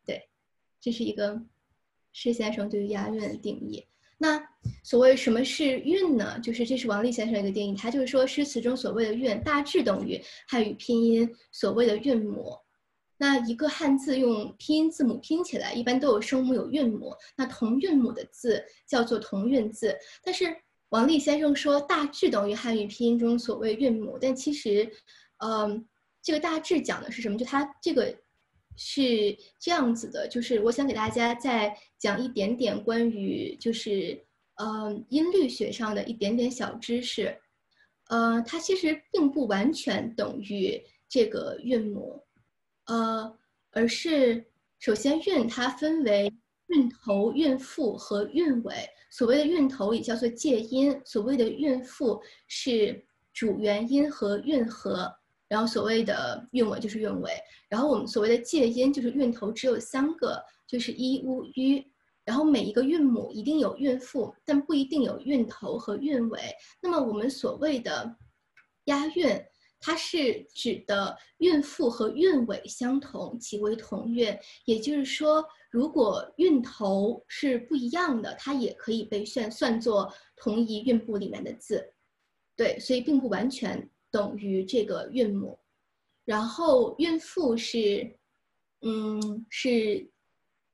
[0.05, 0.29] 对，
[0.81, 1.41] 这是一个
[2.13, 3.87] 施先生对于押韵的定义。
[4.19, 4.43] 那
[4.83, 6.41] 所谓什么是韵呢？
[6.41, 10.19] 就是这是王立先生一个定义，他就是说诗词中所谓的韵，大致等于
[10.49, 12.57] 汉语拼音所谓的韵母。
[13.19, 19.95] 那一个汉字用拼音字母拼起来，一般都有声母有韵母，那同韵母的字叫做同韵字。
[20.23, 20.45] 但是
[20.89, 24.91] 王立先生说大致等于汉语拼音中所谓韵母，但其实，
[25.39, 25.87] 嗯。
[26.27, 27.39] 这个大致讲的是什么？
[27.39, 28.13] 就它这个
[28.77, 34.21] 是这样子的，就是我想给大家再讲一点点关于就是
[34.57, 37.33] 呃音律学上的一点点小知识，
[38.09, 42.21] 呃，它其实并不完全等于这个韵母，
[42.87, 43.33] 呃，
[43.71, 44.45] 而是
[44.81, 46.29] 首先韵它分为
[46.67, 48.75] 韵头、韵腹和韵尾。
[49.13, 55.17] 所谓的韵头也叫做介音，所谓的韵腹是主元音和韵合。
[55.49, 57.33] 然后所谓的韵尾就是韵尾，
[57.69, 61.85] 然后我们所谓的介音就是韵头只有三个，就是一、乌、吁。
[62.25, 66.41] 然后每一个韵母一定有韵腹，但不一定有韵头和韵尾。
[66.83, 68.17] 那么我们所谓的
[68.87, 69.41] 押韵，
[69.79, 74.37] 它是指的韵腹和韵尾相同，即为同韵。
[74.65, 81.95] 也就是说，如果韵头是不一样的，它也可以被算算作同一韵部里面的字。
[82.57, 83.89] 对，所以并不完全。
[84.11, 85.59] 等于这个韵母，
[86.25, 88.19] 然后韵腹是，
[88.81, 90.09] 嗯，是，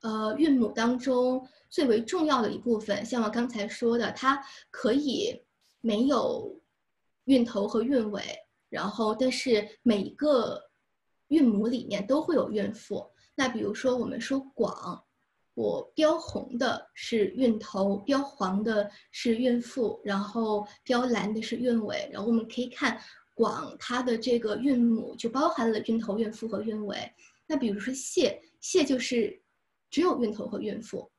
[0.01, 3.05] 呃，韵母当中最为重要的一部分。
[3.05, 4.41] 像我刚才说的，它
[4.71, 5.43] 可以
[5.81, 6.61] 没有
[7.25, 8.23] 韵头和韵尾，
[8.69, 10.63] 然后但是每一个
[11.29, 13.11] 韵母里面都会有韵腹。
[13.35, 15.03] 那比如说我们说广，
[15.55, 23.01] 我标红的是韵头，标黄的是韵腹，然后标蓝的是韵尾，然后我们可以看。
[23.35, 26.99] 广它的这个韵母就包含了韵头、韵腹和韵尾。
[27.47, 29.43] 那比如说谢，谢就是
[29.91, 31.11] 只有韵头和韵腹。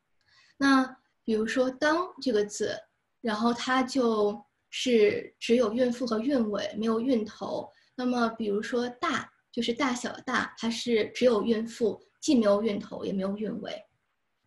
[0.58, 0.86] 那
[1.24, 2.78] 比如说当这个字，
[3.22, 7.70] 然后它就是只有韵腹和韵尾，没有韵头。
[7.96, 13.84] 那么比如说大，就是大小的大，它是只有韵腹，既没有韵头，也没有韵尾。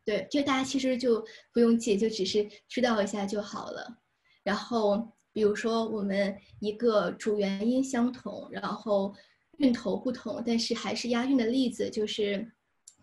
[0.05, 3.99] 对，这大家其实就不用记，就只是知道一下就好了。
[4.43, 5.16] 然后。
[5.37, 9.15] 比如说，我们一个主元音相同，然后
[9.59, 12.51] 韵头不同，但是还是押韵的例子，就是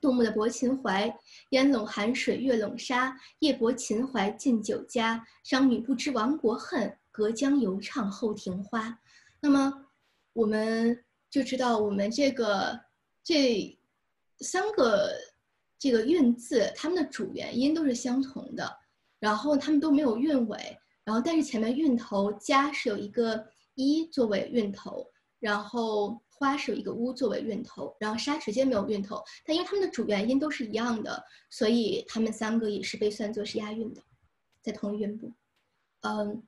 [0.02, 1.08] 杜牧的《泊秦淮》
[1.54, 5.24] ：“烟笼寒水，月笼沙，夜泊秦淮近酒家。
[5.44, 8.98] 商女不知亡国恨，隔江犹唱后庭花。”
[9.40, 9.86] 那么，
[10.34, 12.80] 我们就知道，我们这个
[13.24, 13.78] 这
[14.40, 15.12] 三个
[15.78, 18.76] 这个韵字，它们的主元音都是相同的，
[19.20, 20.80] 然后它们都没有韵尾。
[21.06, 25.06] 然后，但是前面韵头家是有一个一作为韵头，
[25.38, 29.22] 然后花是有一个乌作为韵头，然后沙直接没有韵头。
[29.46, 34.02] 但因为它们的主元音都是一样的，所以它们三个也是被算作是押韵的，
[34.62, 35.30] 在同一韵部。
[36.04, 36.42] 嗯，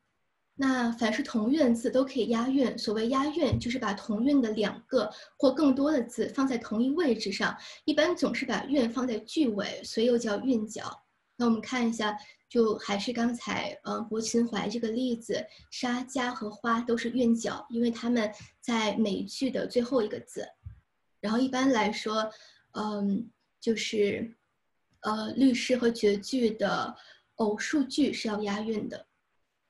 [0.55, 2.77] 那凡是同韵字都可以押韵。
[2.77, 7.53] 所谓押韵，就是把同韵的两个或更多的字放在同一位置上，
[7.83, 11.03] 一般总是把韵放在句尾，所以又叫韵脚。
[11.35, 12.17] 那我们看一下。
[12.55, 18.31] 就还是刚才，嗯，泊秦淮这个例子，沙家和花都是韵脚，因为它们
[18.61, 20.47] 在每句的最后一个字。
[21.19, 22.31] 然后一般来说，
[22.71, 23.29] 嗯，
[23.59, 24.33] 就是，
[25.01, 26.95] 呃，律诗和绝句的
[27.35, 29.05] 偶数句是要押韵的，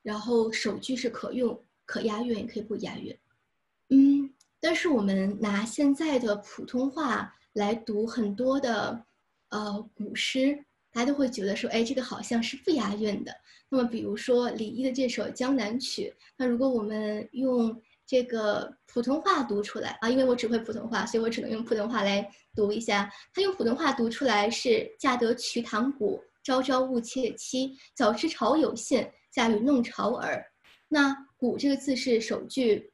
[0.02, 3.18] 然后首句是可用可押韵，也可以不押韵。
[3.88, 9.04] 嗯，但是我们拿现在的普通话来读很多的，
[9.48, 10.64] 呃，古诗。
[10.96, 13.30] 大家都会觉得说，哎，这个好像是不押韵的。
[13.68, 23.12] 那么，比如说李益的这首《江南曲》，那如果我们用这个普通话读出来啊，因为我只会普通话，所以我只能用普通话来读一下。
[23.34, 30.42] 他用普通话读出来是“嫁得瞿塘鼓，朝朝暮妾妻，早知潮有信，嫁与弄潮儿。
[30.88, 32.90] 那“古”这个字是首句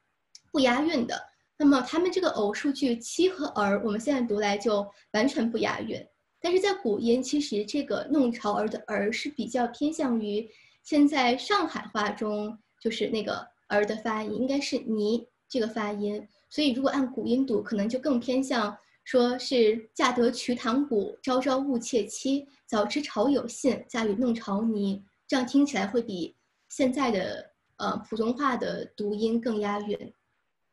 [0.50, 1.22] 不押韵的，
[1.56, 6.04] 那么他们这个偶数句“妻”和“儿”，我们现在读来就完全不押韵。
[6.44, 10.50] 但是在古音，其实这个弄潮儿的“儿”是比较偏向于
[10.82, 16.26] 现在上海话中，就是那个“儿”的发音，应该是“泥”这个发音。
[16.50, 25.00] 所以如果按古音读，可能就更偏向说是“嫁得瞿塘古，朝朝暮妾妻，早知潮有信，嫁与弄潮泥”。
[25.28, 26.34] 这样听起来会比
[26.68, 30.12] 现在的呃普通话的读音更押韵。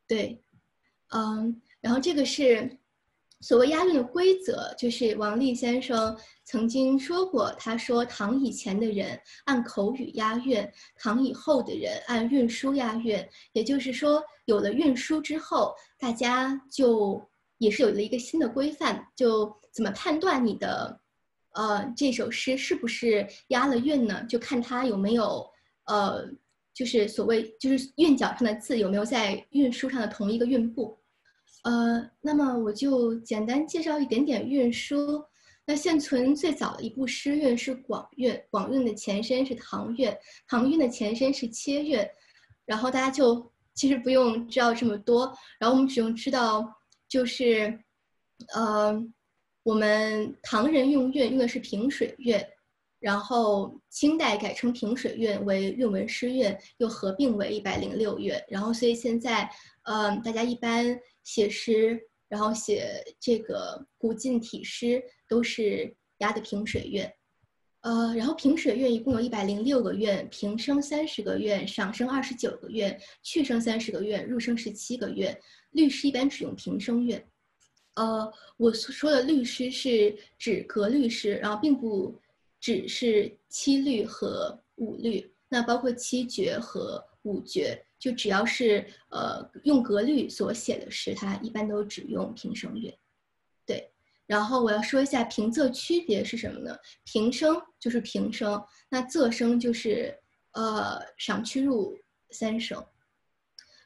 [0.08, 0.42] 对，
[1.10, 2.76] 嗯，然后这个是。
[3.40, 6.14] 所谓押韵的规则，就是王立先生
[6.44, 13.26] 曾经说过，他说唐以前的人按口语押韵，唐以后的人按韵书押韵。
[13.52, 17.26] 也就是说，有了韵书之后，大家就
[17.56, 21.00] 也是有了一个新的规范，就怎么判断你的，
[21.54, 24.22] 呃，这首诗是不是押了韵呢？
[24.28, 25.48] 就看它有没有，
[25.86, 26.28] 呃，
[26.74, 30.99] 就是所谓就是韵脚上的字有没有在韵书上的同一个韵部。
[31.62, 35.24] 呃，那么我就简单介绍一点点韵书。
[35.66, 40.12] 那现存最早的一部诗韵是广韵，广韵的前身是唐韵，
[40.48, 42.04] 唐韵的前身是切韵。
[42.64, 46.66] 然后大家就其实不用知道这么多，然后我们只用知道
[47.08, 47.78] 就是，
[48.54, 48.92] 呃，
[49.62, 52.40] 我们唐人用韵用的是平水韵，
[52.98, 58.34] 然后清代改成平水韵为韵文诗韵，又合并为一百零六韵。
[58.48, 59.48] 然后所以现在，
[59.90, 61.00] 嗯，大家一般。
[61.22, 67.08] 写诗，然后写这个古晋体诗，都是押的平水韵，
[67.82, 75.32] 呃，然后平水韵一共有一百零六个韵，平声三十个韵，上声二十九个韵，去声三十个韵，入声十七个韵。
[75.72, 77.22] 律诗一般只用平声韵，
[77.94, 82.18] 呃，我说的律诗是指格律诗，然后并不
[82.58, 87.80] 只是七律和五律，那包括七绝和五绝。
[88.00, 92.92] 就只要是呃用格律所写的诗，它一般都只用平声韵，
[93.64, 93.92] 对。
[94.26, 96.76] 然后我要说一下平仄区别是什么呢？
[97.04, 100.16] 平声就是平声，那仄声就是
[100.52, 101.98] 呃上去入
[102.30, 102.84] 三声。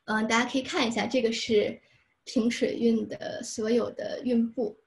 [0.05, 1.81] 嗯，大家可以看一下，这个是
[2.25, 4.79] 平水韵的所有的韵部，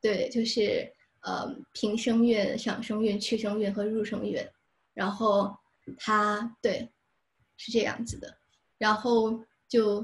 [0.00, 4.42] 对，就是呃平声韵、上声韵、去声韵和入声韵。
[4.94, 5.54] 然后
[5.98, 6.90] 它对
[7.56, 8.38] 是这样子的。
[8.78, 10.02] 然后就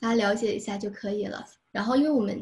[0.00, 1.46] 大家了解一下就可以了。
[1.70, 2.38] 然后因为我们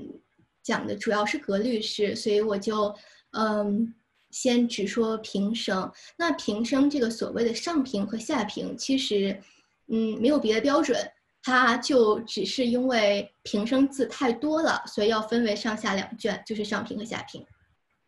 [0.63, 2.95] 讲的主要是格律诗，所以我就
[3.33, 3.95] 嗯
[4.31, 5.91] 先只说平声。
[6.17, 9.41] 那平声这个所谓的上平和下平，其实
[9.89, 10.99] 嗯没有别的标准，
[11.43, 17.47] 它就只是因为平声字太多了，所以要分为上下两卷，就是上平和下平，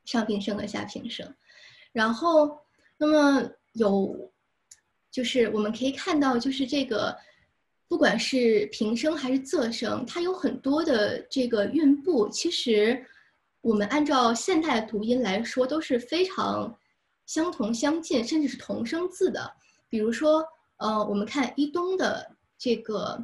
[0.04, 1.34] 上平声和下平声。
[1.92, 2.58] 然后
[2.96, 4.32] 那么有
[5.10, 7.16] 就是我们可以看到就是这个。
[7.86, 12.28] 不管是平声还是仄声，它有很多的这个韵部。
[12.30, 13.04] 其实，
[13.60, 16.76] 我们按照现代读音来说，都是非常
[17.26, 19.52] 相同相近，甚至是同声字的。
[19.88, 20.44] 比如说，
[20.78, 23.22] 呃，我们看一东的这个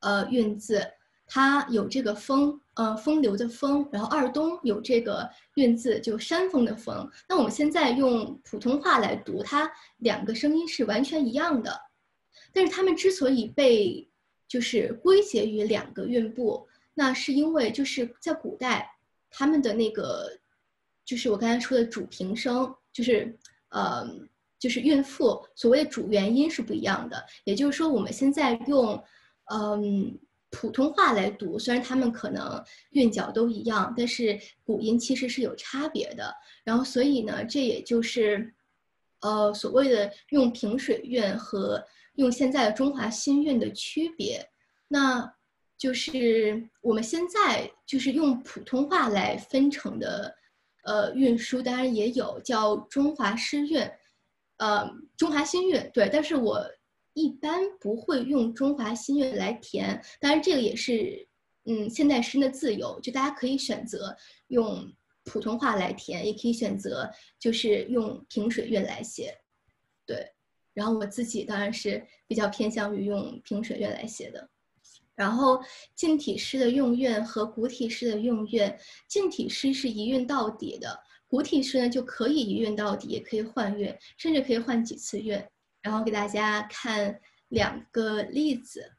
[0.00, 0.84] 呃韵字，
[1.26, 3.88] 它有这个风，呃，风流的风。
[3.90, 7.08] 然后二东有这个韵字，就山峰的峰。
[7.28, 11.80] 那我们现在用普通话来读，它两个声音是完全一样的。
[12.56, 14.08] 但是他们之所以被
[14.48, 18.96] 就是归结于两个韵部，那是因为就是在古代，
[19.28, 20.26] 他们的那个
[21.04, 23.38] 就是我刚才说的主平声，就是
[23.68, 24.08] 呃
[24.58, 27.22] 就是韵腹，所谓的主元音是不一样的。
[27.44, 29.04] 也就是说，我们现在用
[29.52, 36.34] 嗯普通话来读，虽然他们可能韵脚都一样，但是古音其实是有差别的。
[36.64, 38.54] 然后所以呢，这也就是
[39.20, 41.84] 呃所谓的用平水韵和。
[42.16, 44.46] 用现在的中华新韵的区别，
[44.88, 45.34] 那
[45.78, 50.34] 就是我们现在就是用普通话来分成的，
[50.84, 53.88] 呃，韵书当然也有叫中华诗韵，
[54.56, 56.64] 呃，中华新韵对，但是我
[57.12, 61.28] 一般不会用中华新韵来填，当然这个也是
[61.64, 64.16] 嗯现代诗的自由，就大家可以选择
[64.48, 64.90] 用
[65.24, 69.36] 普通话来填，也可以选择就是用平水韵来写，
[70.06, 70.32] 对。
[70.76, 74.46] 然后我自己当然是比较偏向于用平水韵来写的，
[75.14, 75.58] 然后
[75.94, 78.70] 近体诗的用韵和古体诗的用韵，
[79.08, 85.42] 近体诗是一韵到底的，古体诗呢就可以一韵到底，也可以换韵，甚至可以换几次韵。
[85.80, 87.18] 然后给大家看
[87.48, 88.92] 两个例子，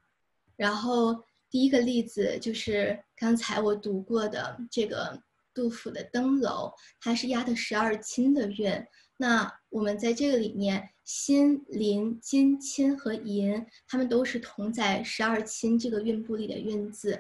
[0.56, 5.22] 然后第一个例子就是刚才我读过的这个
[5.54, 8.84] 杜甫的《登楼》，它是押的十二亲的韵。
[9.18, 17.18] 那我们在这个里面，辛、临、金、亲和银，它们都是同在十二亲这个韵部里的韵字。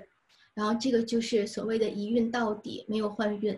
[0.54, 3.58] 然后这个就是所谓的一韵到底，没有换韵。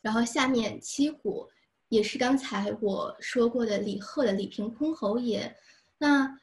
[0.00, 1.48] 然后下面七股
[1.88, 5.40] 也是刚才我说过的李贺的《李凭箜篌引》。
[5.98, 6.38] 那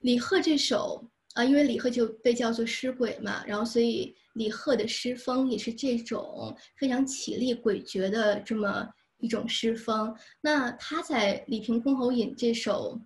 [0.00, 1.02] 李贺这首
[1.32, 8.86] 啊，因为李贺就被叫做诗鬼嘛，然后所以李贺的诗风也是这种非常绮丽诡谲的这么
[9.20, 10.14] 一种诗风。
[10.40, 13.00] 那他在《李凭箜篌引》这首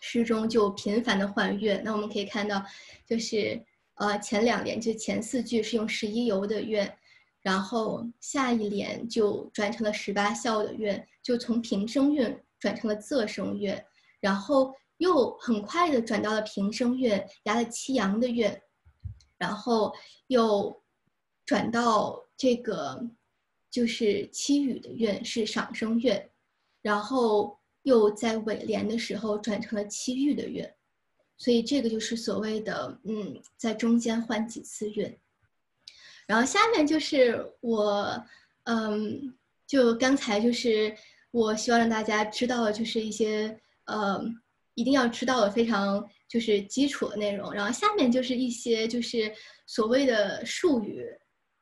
[0.00, 1.80] 诗中就频繁的换韵。
[1.84, 2.62] 那我们可以看到，
[3.06, 3.64] 就是。
[3.96, 6.90] 呃，前两联就前四句是用十一游的韵，
[7.42, 13.78] 然后下一联就转成了十八笑的韵，就从平声韵转成了仄声韵，
[14.18, 18.50] 然后又很快的转到了平声韵，压了七阳的韵，
[19.36, 19.92] 然后
[20.28, 20.82] 又
[21.44, 23.06] 转到这个
[23.70, 26.20] 就是七语的韵是赏声韵，
[26.82, 30.68] 然后又在尾联的时候转成了七玉的韵。
[31.38, 35.18] 所以这个就是所谓的，嗯，在中间换几次韵，
[36.26, 38.22] 然后下面就是我，
[38.64, 39.34] 嗯，
[39.66, 40.94] 就刚才就是
[41.30, 44.22] 我希望让大家知道的，就是一些呃
[44.74, 47.50] 一定要知道的非常就是基础的内容。
[47.54, 49.32] 然后下面就是一些就是
[49.66, 51.06] 所谓的术语，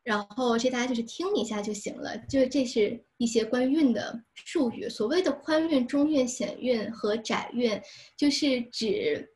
[0.03, 2.16] 然后这大家就是听一下就行了。
[2.28, 7.80] 就是这是一些关于韵的术语，所谓的宽韵、中韵、显韵和窄韵，
[8.16, 9.34] 就是指。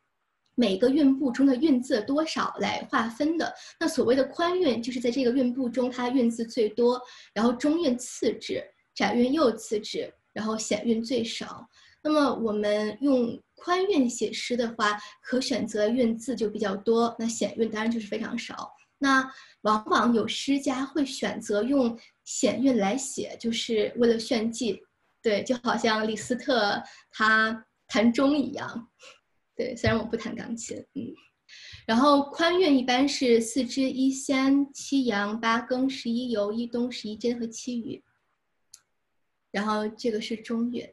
[0.54, 3.54] 每个韵部中的韵字多少来划分的。
[3.80, 7.00] 那所谓的宽韵，就是在这个韵部中，它韵字最多，
[7.32, 8.62] 然后中韵次之，
[8.94, 11.66] 窄韵又次之，然后显韵最少。
[12.02, 18.70] 那么我们用宽韵写诗的话，可选择韵字就比较多，那显韵当然就是非常少。
[19.02, 19.28] 那
[19.62, 24.80] 往往有诗家会选择用险韵来写，就是为了炫技。
[25.20, 26.80] 对，就好像李斯特
[27.10, 28.88] 他弹钟一样。
[29.56, 31.12] 对，虽然我不弹钢琴，嗯，
[31.86, 38.02] 然后宽韵一般是四支一仙七阳八庚十一酉一冬十一真和七雨，
[39.50, 40.92] 然后这个是中韵，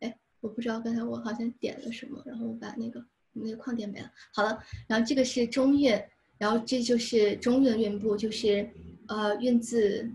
[0.00, 4.10] 哎，我不知道刚才我好像点了什么，然后我把那个那个框点没了。
[4.32, 6.02] 好了，然后这个是中韵，
[6.40, 8.66] 然后这就是中韵韵部，就是
[9.08, 10.10] 呃韵字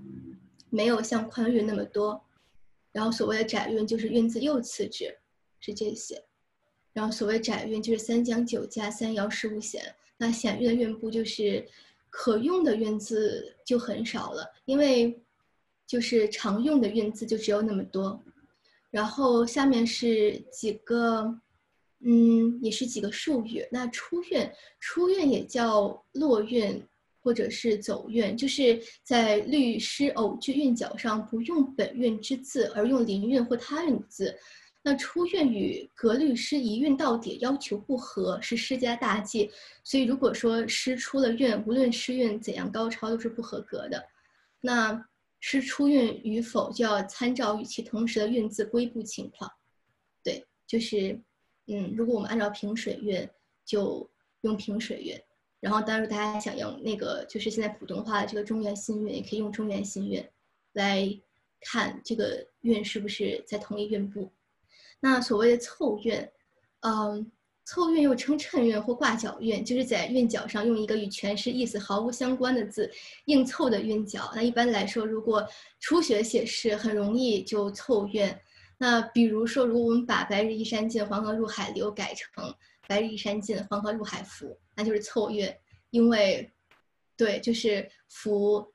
[0.71, 2.19] 没有像宽韵那么多，
[2.91, 5.15] 然后所谓的窄韵就是韵字又次之，
[5.59, 6.23] 是这些。
[6.93, 11.63] 然后所谓窄韵就是三江九加三爻十五险，那险韵的韵部就是
[12.09, 15.21] 可用的韵字就很少了，因为
[15.85, 18.19] 就是常用的韵字就只有那么多。
[18.89, 21.39] 然后下面是几个，
[22.07, 23.65] 嗯，也是几个术语。
[23.71, 24.47] 那出韵，
[24.79, 26.81] 出韵也叫落韵
[27.19, 34.37] 或者是走韵，就是在律诗偶句韵脚上不用本韵之字，而用邻韵或他韵字。
[34.83, 39.49] 那出韵与格律诗一韵到底要求不合，是诗家大忌。
[39.83, 44.05] 所以如果说诗出了韵，无论诗韵怎样高超，都是不合格的。
[44.61, 45.03] 那
[45.39, 49.49] 诗出韵与否，就要参照与其同时的韵字归部情况。
[50.23, 51.19] 对，就是，
[51.67, 53.27] 嗯，如果我们按照平水韵，
[53.65, 54.09] 就
[54.41, 55.19] 用平水韵。
[55.61, 60.23] 然后，当然大家想用那个，就是现在普通话的这个中原新韵，也可以用中原新韵
[60.73, 61.09] 来
[61.61, 64.31] 看这个韵是不是在同一韵部。
[64.99, 66.29] 那所谓的凑韵，
[66.81, 67.31] 嗯，
[67.63, 72.91] 凑韵又称衬韵或挂角韵，就是在韵脚上用一个与全诗意思毫无相关的字
[73.25, 74.31] 硬凑的韵脚。
[74.35, 75.43] 那一般来说，如果
[75.79, 78.31] 初学写诗，很容易就凑韵。
[78.77, 82.53] 那比如说，如果我们把“白日依山尽，黄河入海流”改成
[82.87, 85.53] “白日依山尽，黄河入海浮”，那就是凑韵。
[85.89, 86.51] 因为，
[87.15, 88.73] 对，就是浮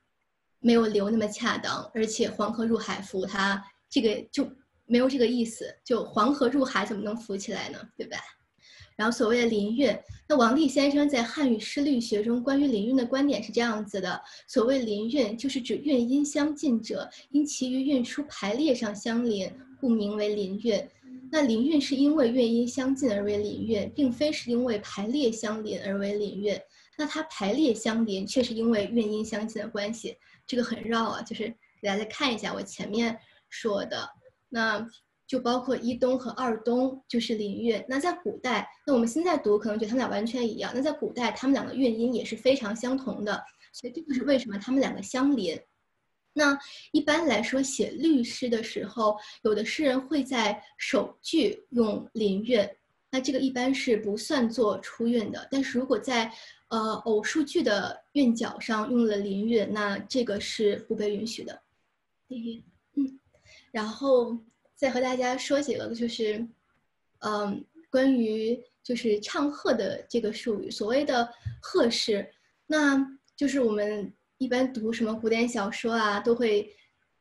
[0.58, 4.50] 没有流那么恰当，而且黄河入海浮，它这个就。
[4.92, 7.78] 没有这个意思，就黄河入海怎么能浮起来呢？
[7.96, 8.16] 对吧？
[9.00, 9.98] 然后所谓的临韵，
[10.28, 20.86] 那王立先生在汉语诗律学中关于临韵的观点是这样子的：所谓临韵，就是指韵音相近者，因其余韵书排列上相邻，故名为临韵。
[21.32, 26.60] 那临韵是因为韵音相近而为临韵，并非是因为排列相邻而为临韵。
[26.98, 30.14] 那它排列相邻，却是因为韵音相近的关系。
[30.46, 31.44] 这个很绕啊，就是
[31.80, 34.06] 给大家看一下我前面说的。
[34.50, 34.86] 那
[35.30, 37.84] 就包括一东和二东，就是临韵。
[37.88, 40.72] 那在古代，那我们现在读可能觉得他们俩完全一样。
[40.74, 43.40] 那在古代，他们两个韵音也是非常相同的，
[43.72, 45.56] 所以这就是为什么他们两个相邻。
[46.32, 46.58] 那
[46.90, 52.68] 一般来说，写律诗的时候，有的诗人会在首句用林韵，
[53.12, 55.46] 那这个一般是不算作出韵的。
[55.48, 56.28] 但是如果在
[56.70, 61.62] 呃偶数句的韵脚上用了林韵，那这个是不被允许的。
[62.26, 62.64] 第一。
[63.70, 64.36] 然后
[64.80, 66.42] 再和大家说几个，就是
[67.18, 72.26] 嗯，关于就是唱和的这个术语，所谓的和式，
[72.66, 72.98] 那
[73.36, 76.74] 就是我们一般读什么古典小说啊，都会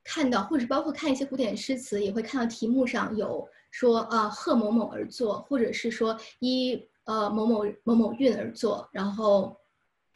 [0.06, 9.54] 看到，或者包括看一些古典诗词，也会看到题目上有说啊贺某某而作，或者是说依呃某某某某韵而作，然后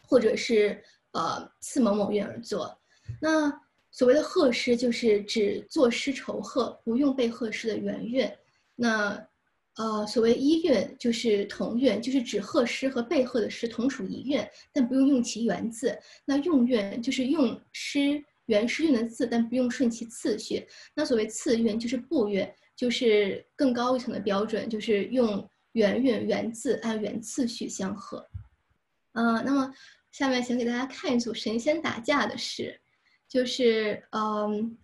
[0.08, 0.82] 或者是
[1.12, 2.80] 呃次某某韵而作。
[3.20, 3.52] 那
[3.94, 8.30] 所谓的贺诗，就是指作诗酬贺，不用被贺诗的原韵。
[8.76, 9.26] 那
[9.76, 15.98] 呃，所谓一韵就是同韵，就是指贺诗和被贺的诗同属一韵，但不用用其原字。
[16.26, 20.68] 那用韵就是用诗原诗韵的字，但不用顺其次序。
[20.96, 28.28] 那所谓次韵就是部韵，就是更高一层的标准，就是用原韵原字按原次序相和。
[29.14, 29.72] 嗯，那么
[30.12, 32.80] 下面想给大家看一组神仙打架的诗，
[33.34, 34.78] 就是嗯，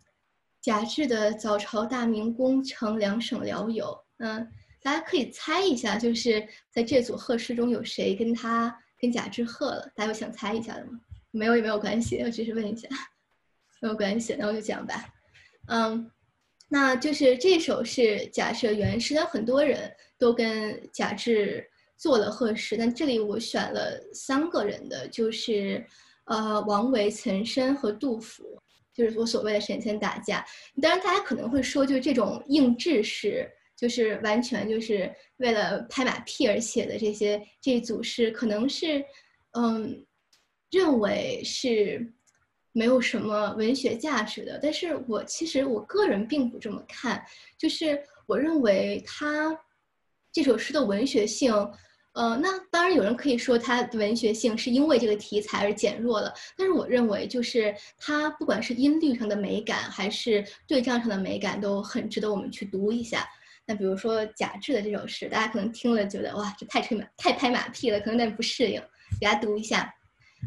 [0.59, 4.49] 贾至的早朝大明宫城两省辽友，嗯。
[4.81, 9.91] 大家可以猜一下，就是在这组贺诗中有谁跟他跟贾至贺了？
[9.93, 10.99] 大家有想猜一下的吗？
[11.31, 12.87] 没有也没有关系，我只是问一下，
[13.81, 15.13] 没有关系，那我就讲吧。
[15.67, 16.09] 嗯，
[16.69, 25.85] 那就是这首是贾赦原诗，但很多人都跟贾至做了贺诗，但这里我选了三个人的，就是
[26.29, 28.57] 呃王维、岑参和杜甫，
[28.93, 30.45] 就是我所谓的神仙打架。
[30.81, 33.45] 当然，大家可能会说，就这种应制诗。
[33.79, 39.01] 就是完全就是为了拍马屁而写的这些这组诗，可能是，
[39.51, 40.05] 嗯，
[40.69, 42.05] 认为是
[42.73, 44.59] 没有什么文学价值的。
[44.61, 47.23] 但是我其实我个人并不这么看，
[47.57, 49.57] 就是我认为他
[50.29, 51.53] 这首诗的文学性，
[52.13, 63.27] 呃，那当然有人可以说它文学性是因为这个题材而减弱了，但是我认为就是它不管是音律上的美感，还是对仗上的美感，都很值得我们去读一下。
[63.65, 68.81] 那比如说贾至的这首诗，大家可能听了觉得哇，这太吹马太拍马屁了，可能有点不适应。
[69.19, 69.93] 给大家读一下，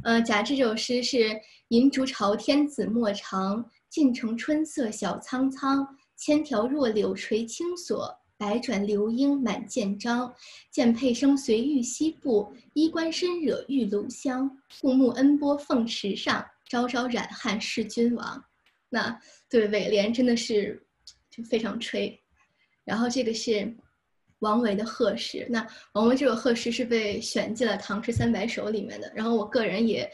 [0.04, 5.86] 呃，贾至这首诗是“银烛朝天子莫长，晋城春色小苍苍。
[6.14, 10.34] 千条弱柳垂青锁，百转流莺满剑章。
[10.72, 14.50] 剑佩声随玉溪步，衣冠深惹玉炉香。
[14.80, 18.44] 故木恩波凤池上，朝朝染汉侍君王。”
[18.90, 19.16] 那
[19.48, 20.84] 对尾联真的是
[21.30, 22.20] 就非常吹。
[22.82, 23.72] 然后这个是
[24.40, 29.12] 王维的贺诗，那王维这首贺诗是被选进了《唐诗三百首》里面的。
[29.14, 30.10] 然后我个人也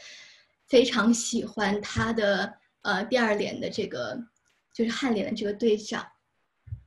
[0.67, 2.53] 非常喜欢他的
[2.83, 4.15] 呃第二联的这个，
[4.71, 6.05] 就是颔联的这个对仗，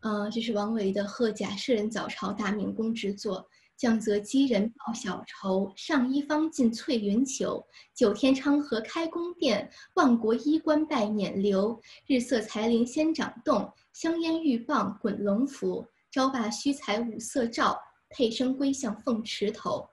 [0.03, 3.39] 嗯，这是王维的《贺贾舍人早朝大明宫之作》。
[3.77, 7.65] 降泽积人报小仇，上衣方尽翠云裘。
[7.95, 11.79] 九天昌河开宫殿，万国衣冠拜冕旒。
[12.07, 15.87] 日色才林仙掌动，香烟玉棒滚龙符。
[16.11, 17.79] 朝罢须裁五色诏，
[18.11, 19.89] 佩声归向凤池头。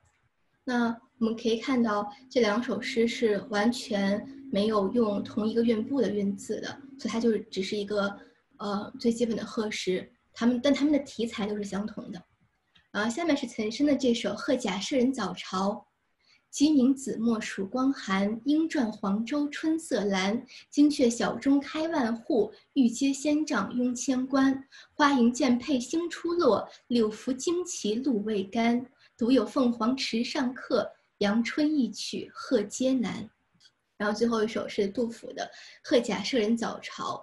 [0.63, 0.87] 那
[1.19, 8.15] 我们可以看到，这两首诗是完全没有用同一个韵部的韵字的，所以它就只是一个
[8.59, 10.09] 呃最基本的贺诗。
[10.31, 12.23] 他们但他们的题材都是相同的。
[12.91, 15.71] 然后下面是岑参的这首《贺贾舍人早朝》：
[16.49, 20.41] 鸡鸣子墨曙光寒，莺啭黄州春色阑。
[20.71, 24.63] 金阙小钟开万户，玉阶仙帐拥千官。
[24.93, 28.85] 花迎剑佩星初落，柳拂旌旗露未干。
[29.17, 30.89] 独有凤凰池上客，
[31.19, 33.29] 阳春一曲贺街南。
[33.97, 35.43] 然后最后一首是杜甫的
[35.83, 37.15] 《贺贾舍人早朝》。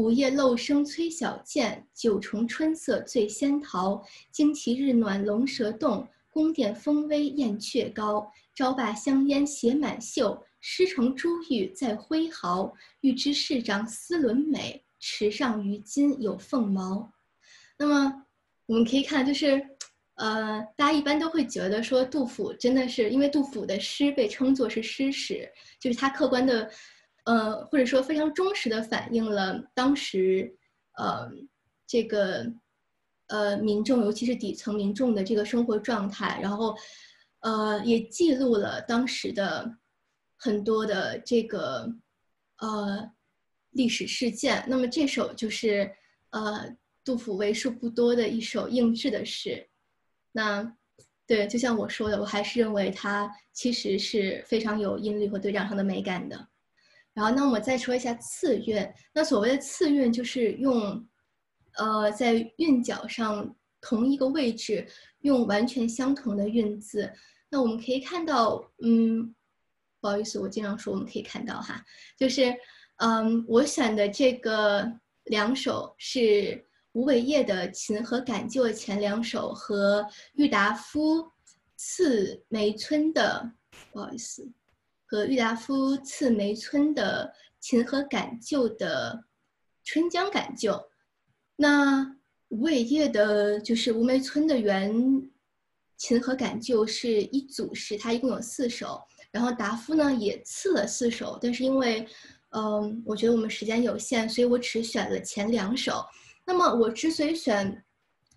[0.00, 4.02] 午夜漏声催晓见，九重春色醉仙桃。
[4.32, 8.26] 旌旗日暖龙蛇动，宫殿风微燕雀高。
[8.54, 12.72] 朝罢香烟携满袖，诗成珠玉在挥毫。
[13.02, 17.12] 欲知市长丝纶美，池上鱼金有凤毛。
[17.78, 18.24] 那么
[18.64, 19.62] 我们可以看，就是，
[20.14, 25.46] 呃，大家一般都会觉得说，杜甫真的是因为杜甫的诗被称作是诗史，
[25.78, 26.70] 就是他客观的。
[27.30, 30.52] 呃，或者说非常忠实的反映了当时，
[30.96, 31.30] 呃，
[31.86, 32.52] 这个
[33.28, 36.74] 呃民众，尤其是底层民众的这个生活状态，然后，
[37.38, 39.76] 呃，也记录了当时的
[40.36, 41.88] 很多的这个
[42.58, 43.08] 呃
[43.70, 44.64] 历史事件。
[44.66, 45.88] 那么这首就是
[46.30, 49.68] 呃杜甫为数不多的一首应制的诗。
[50.32, 50.76] 那
[51.28, 56.48] 对，就像我说的，我还是认为它其实是非常有音律和对仗上的美感的。
[57.12, 58.88] 然后，那我们再说一下次韵。
[59.12, 61.06] 那所谓的次韵，就是用，
[61.76, 64.86] 呃，在韵脚上同一个位置
[65.20, 67.12] 用完全相同的韵字。
[67.50, 69.34] 那我们可以看到，嗯，
[70.00, 71.84] 不好意思，我经常说我们可以看到哈，
[72.16, 72.54] 就是，
[72.98, 74.90] 嗯，我选的这个
[75.24, 81.28] 两首是吴伟业的《琴和感旧》前两首和郁达夫
[81.76, 83.52] 次梅村的，
[83.92, 84.48] 不好意思，
[85.10, 89.24] 和郁达夫次梅村的《琴和感旧》的
[89.82, 90.70] 《春江感旧》。
[91.56, 94.94] 那吴伟业的就是吴梅村的原
[95.96, 99.02] 《琴和感旧》是一组诗，它一共有四首。
[99.32, 102.06] 然后达夫呢也刺了四首，但是因为，
[102.50, 106.04] 嗯，我觉得我们时间有限，所以我只选了前两首。
[106.46, 107.84] 那么我之所以选，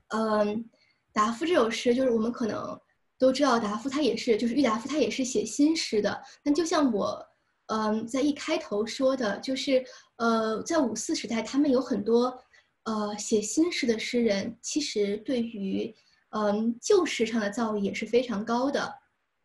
[0.08, 0.68] 嗯，
[1.12, 2.80] 达夫这首诗，就是我们可能
[3.18, 6.22] 都知道，达夫他也是，就是郁达夫他也是写新诗的。
[6.44, 7.26] 那就像我，
[7.68, 9.84] 嗯，在一开头说的，就是，
[10.18, 12.38] 呃，在五四时代，他们有很多，
[12.84, 15.94] 呃，写新诗的诗人，其实对于，
[16.30, 18.94] 嗯，旧诗上的造诣也是非常高的。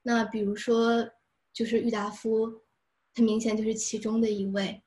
[0.03, 1.09] 那比如说。
[1.51, 2.63] 就是郁达夫，
[3.13, 4.81] 他明显就是其中的一位。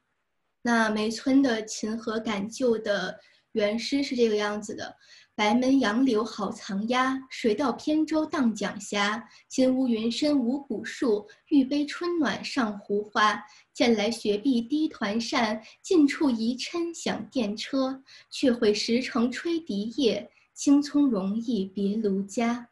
[0.61, 3.19] 那梅村的《琴和感旧》的
[3.53, 4.95] 原诗是这个样子的：
[5.35, 9.27] 白门杨柳好藏鸦，水到扁舟荡桨虾。
[9.47, 13.43] 金屋云深无古树，玉杯春暖上湖花。
[13.73, 18.03] 见来雪碧低团扇，近处疑嗔响电车。
[18.29, 22.69] 却会石城吹笛夜，青葱容易别卢家。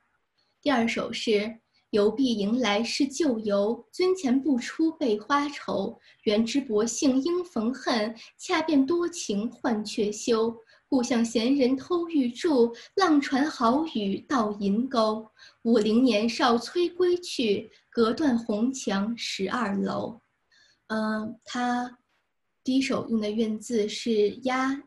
[0.61, 1.59] 第二首是。
[1.91, 5.99] 游必迎来是旧游，尊前不出被花愁。
[6.21, 10.55] 缘知薄幸应逢恨，恰便多情换却休。
[10.89, 15.29] 故向闲人偷玉柱，浪传好语到银钩。
[15.61, 20.19] 五陵年少催归去，隔断红墙十二楼。
[20.87, 21.99] 嗯，他
[22.63, 24.81] 第一首用的韵字是押，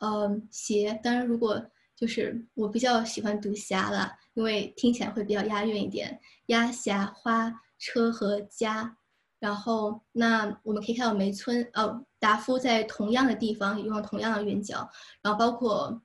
[0.00, 0.98] 嗯，斜。
[1.04, 1.62] 当然，如果
[1.94, 4.10] 就是我比较喜欢读霞了。
[4.34, 8.96] 因为听起来会比较押韵一点，鸭霞花车和家，
[9.42, 14.88] 然后那我们可以看到梅村呃达夫在同样的地方也用了同样的韵脚，
[15.20, 16.00] 然后包括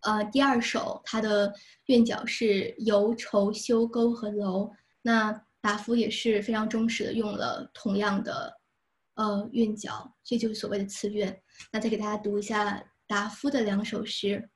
[0.00, 1.52] 呃第二首它的
[1.88, 8.58] 韵脚是游愁修沟和楼，那达夫也是非常忠实的用了同样的
[9.16, 11.30] 呃韵脚，这就是所谓的词韵。
[11.70, 14.48] 那再给大家读一下达夫的两首诗：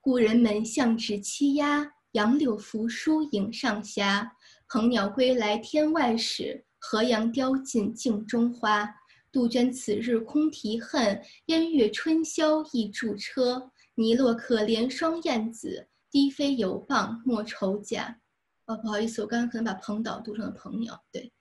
[0.00, 1.94] 故人门向指栖鸦。
[2.12, 4.32] 杨柳扶疏影上霞，
[4.68, 8.94] 鹏鸟归来天外始，河阳凋尽镜中花。
[9.30, 13.70] 杜鹃此日空啼恨，烟月春宵亦驻车。
[13.94, 18.20] 泥落可怜双燕子，低飞犹傍莫愁甲。
[18.66, 21.32] 哦，不好意思，我刚刚可能把鹏岛读成了朋友，对，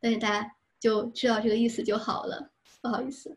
[0.00, 2.50] 但是大家就知道这个意思就好了，
[2.82, 3.36] 不好意思。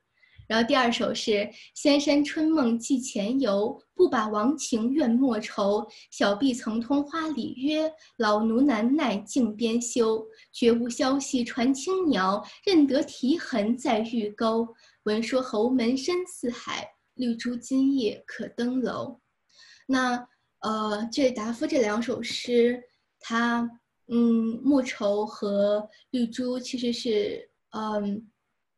[0.54, 5.84] 然后第二首是“仙山春梦寄前游，不把王情怨莫愁。
[6.12, 10.24] 小婢曾通花里约，老奴难耐径边休。
[10.52, 14.68] 绝无消息传青鸟，认得啼痕在玉钩。
[15.06, 19.20] 闻说侯门深似海，绿珠今夜可登楼。”
[19.90, 20.24] 那
[20.60, 22.80] 呃，这达夫这两首诗，
[23.20, 23.68] 他
[24.08, 28.30] 嗯，莫愁和绿珠其实是嗯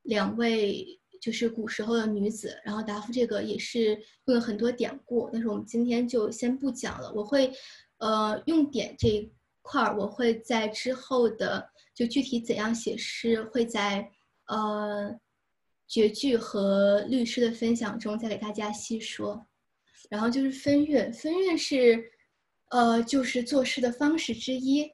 [0.04, 1.02] 两位。
[1.26, 7.12] 就是古时候的女子，然后达夫这个也是用了很多典故，但是我们今天就先不讲了。
[7.16, 7.52] 我会，
[7.98, 14.08] 呃，用典这一块儿，我会在之后的就具体怎样写诗，会在
[14.46, 15.20] 呃
[15.88, 19.48] 绝句和律诗的分享中再给大家细说。
[20.08, 22.12] 然后就是分韵，分韵是，
[22.70, 24.92] 呃，就是作诗的方式之一。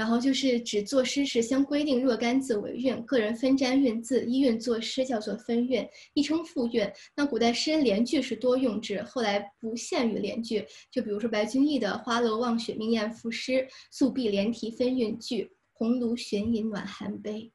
[0.00, 6.90] 然后就是指作诗时相规定若干字为韵，个人分沾韵字，一韵作诗叫做分韵，亦称复韵。
[7.14, 10.64] 那古代诗人联句是多用之，后来不限于联句。
[10.90, 17.52] 就比如说白居易的“花楼望雪明艳赋诗”，素壁连题分韵句，红炉寻饮暖寒杯。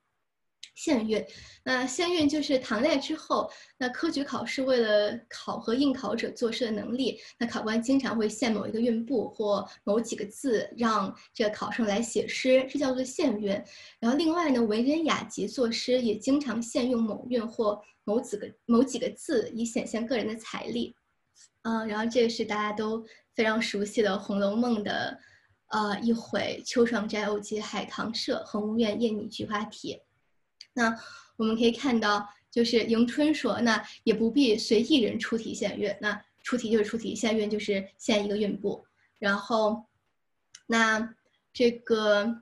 [0.76, 1.26] 县韵，
[1.64, 13.52] 那县韵就是唐代之后，那科举考试为了考核应考者作诗的能力，那考官经常会限某一个韵部或某几个字，让这个考生来写诗，这叫做县韵。
[14.00, 20.94] 然后另外呢，文人雅集作诗也经常限用某韵或某几个某几个字，以显现个人的财力。
[21.64, 23.04] 嗯，然后这个是大家都
[23.34, 25.18] 非常熟悉的《红楼梦》的，
[25.70, 30.00] 呃，一回秋霜斋偶结海棠社，恒无怨夜拟菊花帖。
[30.76, 30.96] 那
[31.38, 38.86] 我们可以看到，就是迎春说，那也不必随一人出题献韵，那出题就是出题，献韵就是献一个韵部。
[39.18, 39.84] 然后，
[40.68, 41.16] 那
[41.52, 42.42] 这个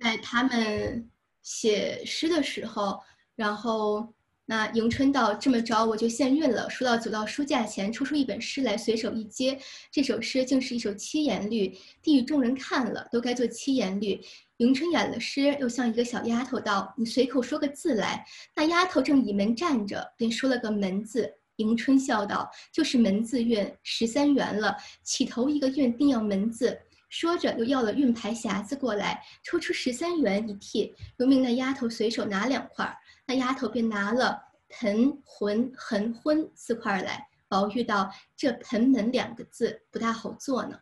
[0.00, 1.10] 在他们
[1.42, 2.98] 写诗的时候，
[3.34, 4.14] 然后。
[4.48, 6.70] 那迎春道这么着，我就献韵了。
[6.70, 9.58] 说到走到书架前，抽出一本诗来，随手一接，
[9.90, 11.76] 这首诗竟是一首七言律。
[12.00, 14.20] 地狱众人看了，都该做七言律。
[14.58, 18.24] 迎春演了诗，又向一个小丫头道：“你随口说个字来。”
[18.56, 21.30] 那丫头正倚门站着，便说了个门字。
[21.56, 26.78] 迎春笑道：“就是门字院十三元了，起头一个院定要门字。”
[27.08, 32.90] 说着，又要了运牌匣子过来，抽出十三元一屉，又命那丫头随手拿两块。
[33.26, 37.26] 那丫头便拿了“盆”“魂”“横”“婚”四块来。
[37.48, 40.78] 宝玉道：“这‘盆门’两个字不大好做呢。”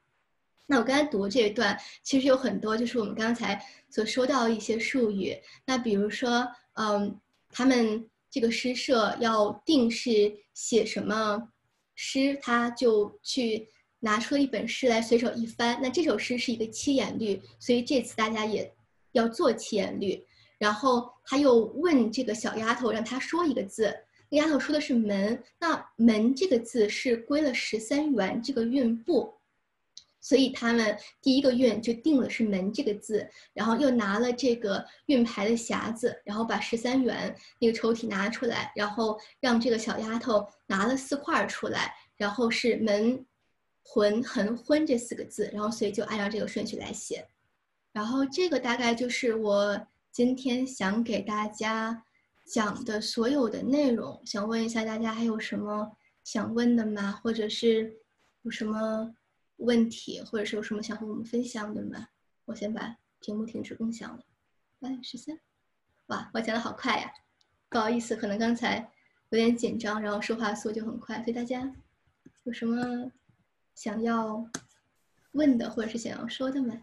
[0.66, 5.36] 那我刚才读这一段，其实有很多就是我们刚才所说到一些术语。
[5.66, 7.18] 那比如说，嗯，
[7.50, 11.48] 他们这个诗社要定是写什么
[11.94, 13.68] 诗，他就去。
[14.00, 15.80] 拿出了一本诗来，随手一翻。
[15.82, 18.70] 那这首诗是一个七言律，所以这次大家也
[19.12, 20.22] 要做七言律。
[20.58, 23.96] 然后他又问这个小丫头，让她说一个字。
[24.28, 29.32] 那丫头说的是“门”，那“门”这个字是归了十三元这个韵部，
[30.24, 33.28] 所以他们第一个韵就定了是“门”这个字。
[33.52, 43.24] 然后又拿了这个韵牌的匣子，然后把十三元那个抽屉拿出来，然后让这个小丫头拿了四块出来，然后是门。
[43.86, 47.28] 魂横婚这四个字，然后所以就按照这个顺序来写，
[47.92, 49.78] 然后这个大概就是我
[50.10, 52.02] 今天想给大家
[52.46, 54.22] 讲的所有的内容。
[54.24, 55.94] 想问一下大家还有什么
[56.24, 57.12] 想问的吗？
[57.22, 57.94] 或者是
[58.40, 59.14] 有什么
[59.56, 62.08] 问题，或者是有什么想和我们分享的吗？
[62.44, 64.22] 我先把屏幕停止共享了。
[64.80, 65.38] 八十三，
[66.06, 67.10] 哇，我讲的好快呀！
[67.68, 68.90] 不好意思，可能刚才
[69.30, 71.72] 有点紧张，然后说话速度就很快，所以大家
[72.44, 73.10] 有什么？
[73.74, 74.48] 想要
[75.32, 76.80] 问的或者是想要说的吗？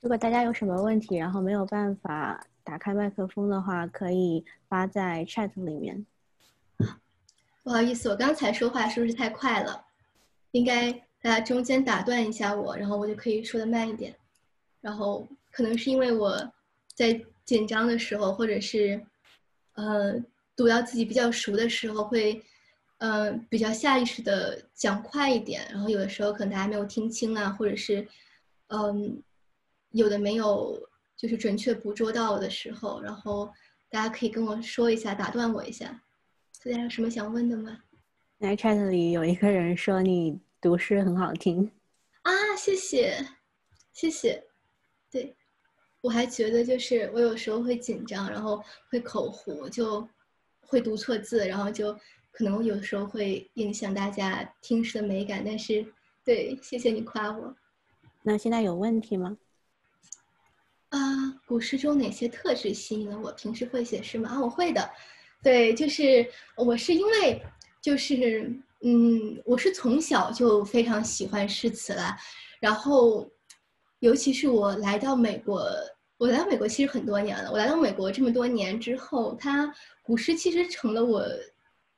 [0.00, 6.06] 如果大家有什么问题，然后没有办法打开麦克风的话，可以发在 chat 里面。
[7.62, 9.84] 不好意思，我刚才说话是不是太快了？
[10.52, 10.92] 应该
[11.24, 14.14] 大家中间打断一下我，然后我就可以说的慢一点。
[14.82, 16.52] 然后可能是因为我
[16.94, 19.00] 在紧张的时候，或者是
[19.72, 20.22] 呃
[20.54, 22.44] 读到自己比较熟的时候会。
[22.98, 28.06] 嗯，比较下意识的讲快一点，然后有的时候可能大家没有听清啊，或者是，
[28.68, 29.20] 嗯，
[29.90, 30.80] 有的没有
[31.14, 33.52] 就是准确捕捉到的时候，然后
[33.90, 36.00] 大家可以跟我说一下，打断我一下。
[36.64, 37.76] 大家有什么想问的吗？
[38.38, 41.70] 在 chat 里有一个人说你读诗很好听
[42.22, 43.22] 啊，谢谢，
[43.92, 44.42] 谢谢。
[45.10, 45.36] 对，
[46.00, 50.08] 我还觉得就是我有时候会紧张，然后会口糊，就
[50.62, 51.94] 会读错字，然后就。
[52.36, 55.86] 可能有时候会影响大家听诗的美感，但是，
[56.24, 57.54] 对，谢谢你夸我。
[58.24, 59.38] 那现在有问题吗？
[60.88, 60.98] 啊，
[61.46, 63.30] 古诗中哪些特质吸引了我？
[63.34, 64.30] 平时会写诗吗？
[64.30, 64.90] 啊，我会的。
[65.44, 67.40] 对，就是我是因为，
[67.80, 68.52] 就是
[68.86, 72.14] 嗯，我是从小就非常喜欢诗词了，
[72.60, 73.26] 然后，
[74.00, 75.66] 尤其是我来到美国，
[76.18, 77.50] 我来到美国其实很多年了。
[77.50, 81.26] 我来到美国这么多年之后，它古诗其实成了我。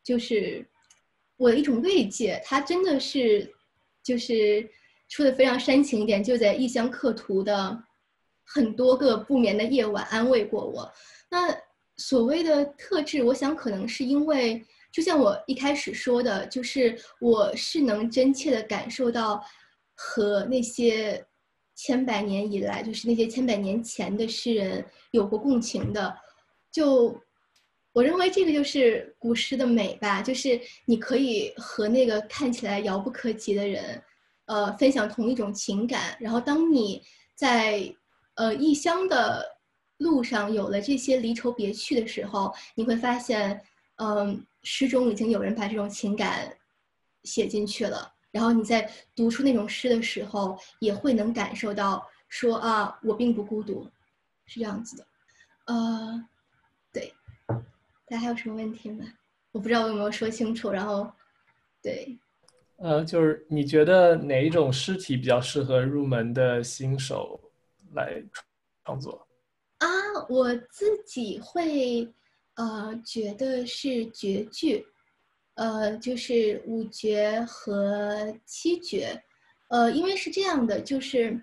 [0.04, 0.64] 就是
[1.36, 3.52] 我的一种慰藉，它真的是，
[4.04, 4.64] 就是
[5.08, 7.76] 说的非常煽情一点，就在异乡客途的
[8.44, 10.88] 很多个不眠的夜晚安慰过我。
[11.28, 11.52] 那
[11.96, 14.64] 所谓的特质，我想可能是因为，
[14.96, 19.44] 就像我一开始说的，就是我是能真切的感受到
[19.94, 21.22] 和那些
[21.74, 26.16] 千百年以来，就是那些千百年前的诗人有过共情的，
[26.72, 27.20] 就。
[27.92, 34.02] 我认为这个就是古诗的美吧，就是你可以和那个看起来遥不可及的人，
[34.44, 36.14] 呃，分享同一种情感。
[36.20, 37.02] 然后，当你
[37.34, 37.90] 在
[38.34, 39.42] 呃异乡的
[39.96, 43.58] 路上有了这些离愁别绪的时候，你会发现，
[43.96, 46.56] 嗯，诗中已经有人把这种情感
[47.24, 48.12] 写进去了。
[48.30, 53.88] 然后你在读出那种诗的时候，也会能感受到，说啊，我并不孤独，
[54.46, 55.06] 是这样子的，
[55.66, 56.28] 呃。
[56.92, 57.12] 对
[58.06, 59.04] 大家还有什么问题吗？
[59.52, 60.70] 我不知道我有没有说清楚。
[60.70, 61.12] 然后，
[61.82, 62.18] 对，
[62.76, 67.38] 呃，就是你觉得哪一种诗体比较适合入门的新手
[67.92, 68.22] 来
[68.84, 69.28] 创作？
[69.78, 69.88] 啊，
[70.30, 72.10] 我自己会
[72.56, 74.84] 呃觉得是绝句，
[75.54, 79.22] 呃，就是五绝和七绝，
[79.68, 81.40] 呃，因为是这样的，就是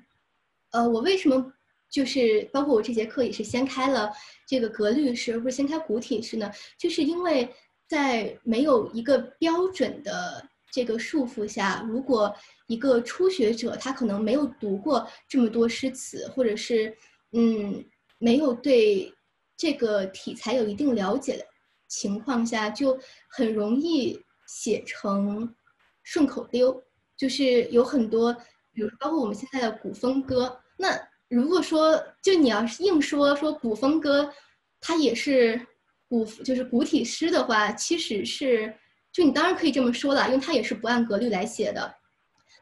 [0.72, 1.54] 呃，我为什么？
[1.90, 4.12] 就是包括我这节课也是先开了
[4.48, 6.52] 这个格律诗，而不是先开古体诗呢？
[6.76, 7.48] 就是因为
[7.88, 12.36] 在没有一个标准的这个束缚下，如果
[12.66, 16.98] 一个初学者他可能没有读过这么多诗词，或者是
[17.32, 17.86] 嗯
[18.18, 19.14] 没有对
[19.58, 21.46] 这个题材有一定了解的
[21.88, 23.00] 情况下，就
[23.30, 25.56] 很容易写成
[26.04, 26.84] 顺口溜。
[27.16, 28.34] 就是有很多，
[28.74, 31.00] 比如包括我们现在的古风歌，那。
[31.30, 34.32] 如果说就你要是硬说说古风歌，
[34.80, 35.60] 它也是
[36.08, 38.72] 古就是古体诗的话，其实是
[39.12, 41.92] 就你当然可以这么说了，因为它也是不按格律来写的。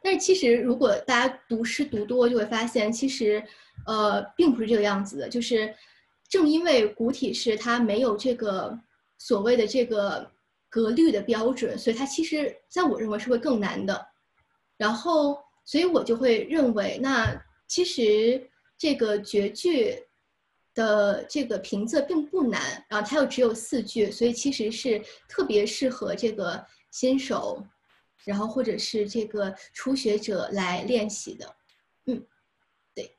[0.01, 3.43] 但是其实如果大家读诗读多，就会发现其实
[3.85, 5.27] 呃并不是这个样子的。
[5.27, 5.75] 就是
[6.31, 8.75] 正因为古体诗它没有这个
[9.19, 10.31] 所谓的这个
[10.67, 14.07] 格律的标准，所以它其实在我认为是会更难的。
[14.77, 20.03] 然后所以我就会认为，那其实这个绝句。
[20.73, 27.61] 的这个平仄并不难，然后它又只有四句，所以其实是特别适合这个新手，
[28.23, 31.55] 然后或者是这个初学者来练习的。
[32.05, 32.25] 嗯，
[32.95, 33.13] 对。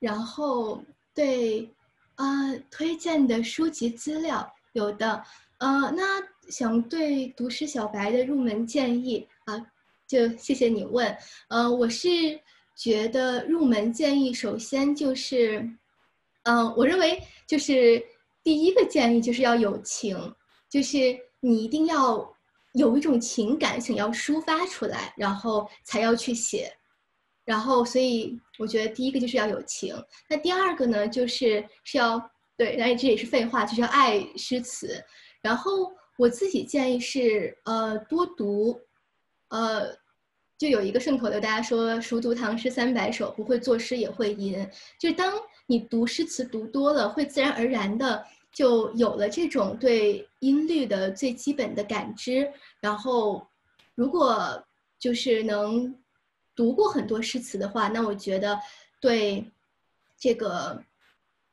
[0.00, 0.84] 然后
[1.14, 1.66] 对
[2.16, 5.22] 啊，推荐的书籍资料有的，
[5.58, 9.58] 呃，那想对读诗小白的入门建议啊，
[10.06, 11.16] 就谢谢你问。
[11.48, 12.08] 呃，我是
[12.76, 15.68] 觉得入门建议首先就是。
[16.44, 18.04] 嗯，我认为就是
[18.42, 20.34] 第一个建议就是要有情，
[20.68, 22.34] 就是你一定要
[22.72, 26.76] 有一种情感想要抒发出来，然后才要去写。
[27.44, 29.94] 然后，所以我觉得第一个就是要有情。
[30.28, 35.02] 那第二个呢，就是是要对，但是这也是废话，就是要爱诗词。
[35.40, 38.80] 然后我自己建议是，呃，多读，
[39.48, 39.92] 呃，
[40.56, 44.64] 就有一个顺口溜，大家说熟读唐诗三百首，不会作诗也会吟。
[45.00, 45.34] 就当
[45.66, 52.48] 你读诗词读多了，会自然而然的就有了这种对音律的最基本的感知。
[52.80, 53.44] 然后，
[53.96, 54.62] 如果
[55.00, 55.92] 就是能
[56.54, 58.58] 读过很多诗词的话，那我觉得
[59.00, 59.50] 对
[60.18, 60.82] 这个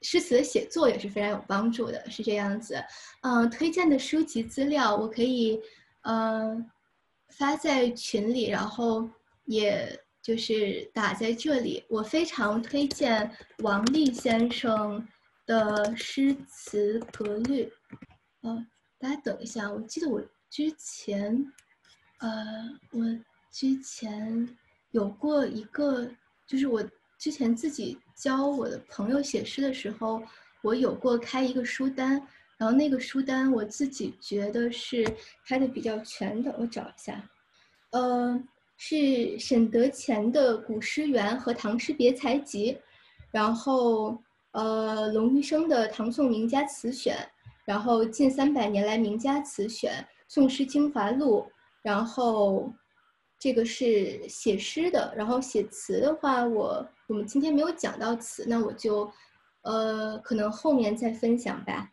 [0.02, 2.84] 诗词的写作也是非常有帮助的，是这样子。
[3.22, 5.60] 嗯，推荐的书籍资料我可以
[6.02, 6.70] 嗯
[7.30, 9.10] 发在群里，然后
[9.46, 10.00] 也。
[10.22, 15.08] 就是打在这里，我非常推荐王立先生
[15.46, 17.72] 的诗词格律。
[18.42, 18.68] 呃，
[19.00, 20.22] 大家等一下，我记得我
[20.52, 21.52] 之前，
[22.20, 22.30] 呃，
[22.92, 23.00] 我
[23.50, 24.58] 之前
[24.92, 26.10] 有过一个，
[26.48, 26.84] 就是我
[27.18, 30.22] 之前自己教我的朋友写诗的时候，
[30.62, 32.22] 我有过开一个书单，
[32.58, 35.06] 然后那个书单我自己觉得是
[35.48, 37.30] 开的比较全的，我找一下，
[37.92, 38.42] 呃。
[38.82, 42.72] 是沈德潜的《古诗源》和《唐诗别裁集》，
[43.30, 44.18] 然后
[44.52, 47.14] 呃龙余生的《唐宋名家词选》，
[47.66, 49.92] 然后近三百年来名家词选，
[50.30, 51.46] 《宋诗精华录》，
[51.82, 52.72] 然后
[53.40, 59.12] 这个是写诗的，然后写词的话，我我们今天没有讲到词，那我就
[59.62, 61.90] 呃可能后面再分享吧，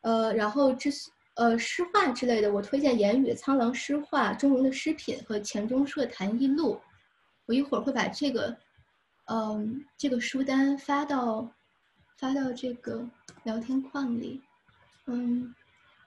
[0.00, 0.90] 呃然后这。
[1.38, 6.74] 呃，诗画之类的，我推荐言语的《苍狼诗画》、钟嵘的《诗品》和钱钟书的《谈艺录》。
[7.44, 8.56] 我一会儿会把这个，
[9.26, 11.46] 嗯，这个书单发到
[12.16, 13.06] 发到这个
[13.42, 14.40] 聊天框里。
[15.08, 15.54] 嗯，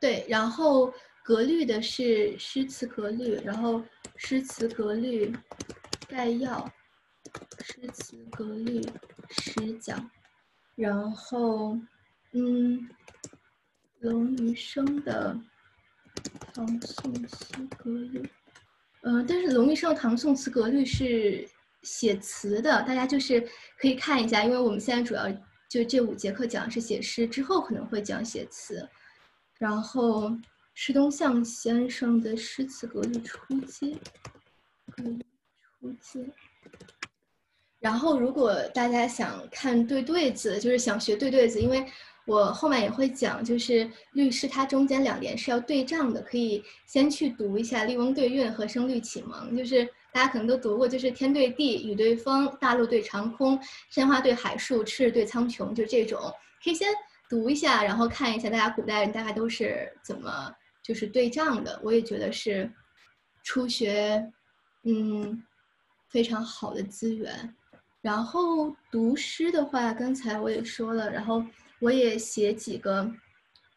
[0.02, 0.92] 对，然后
[1.24, 3.84] 格律的是诗词格律，然后
[4.18, 5.34] 诗词格律
[6.08, 6.72] 概要，
[7.62, 8.82] 诗词格律
[9.30, 10.10] 十讲，
[10.76, 11.78] 然后
[12.34, 12.90] 嗯。
[14.02, 15.38] 龙余生的
[16.54, 18.20] 《唐宋词格律》，
[19.02, 21.46] 嗯，但是龙余生的《唐宋词格律》是
[21.84, 23.42] 写词的，大家就是
[23.78, 25.30] 可以看一下，因为我们现在主要
[25.70, 28.88] 就这五节课讲的是写诗，之后可能会讲写词。
[29.58, 30.32] 然后
[30.82, 33.88] 施东向先生的《诗词格律初阶》，
[34.96, 36.26] 初阶。
[37.80, 41.86] 然后如果大家想看对对子，就是想学对对子，因为。
[42.26, 53.60] 我后面也会讲，就是律诗它中间两联是要对仗的，可以先去读一下《笠翁对韵》和《声律启蒙》，就是大家可能都读过，就是天对地，雨对风，大陆对长空，
[53.90, 56.22] 山花对海树，赤日对苍穹，就这种，
[56.64, 56.88] 可以先
[57.28, 60.54] 读一下，然后看一下大家古代人大概都是怎么
[60.84, 61.80] 就是对仗的。
[61.84, 62.72] 我也觉得是
[63.44, 64.32] 初学，
[64.84, 65.44] 嗯，
[66.10, 67.56] 非常好的资源。
[68.02, 71.46] 然后读诗的话，刚才我也说了，然后。
[71.82, 73.10] 我也写几个，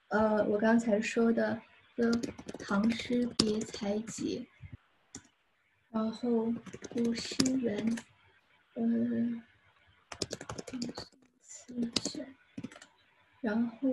[0.08, 1.56] 呃，我刚才说的
[2.02, 2.10] 《的
[2.58, 4.44] 唐诗别裁集》，
[5.92, 6.28] 然后
[6.90, 7.96] 《古诗文》，
[8.74, 9.40] 嗯，
[11.42, 11.74] 《词
[12.10, 12.26] 选》，
[13.40, 13.88] 然后，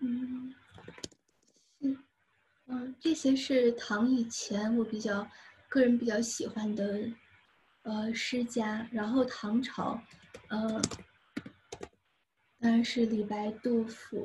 [0.00, 0.54] 嗯，
[2.66, 5.26] 嗯，这些是唐以前我比较
[5.68, 7.08] 个人比较喜欢的，
[7.82, 8.86] 呃，诗家。
[8.90, 10.00] 然后唐朝，
[10.48, 10.80] 呃。
[12.60, 14.24] 当然是李白、杜甫、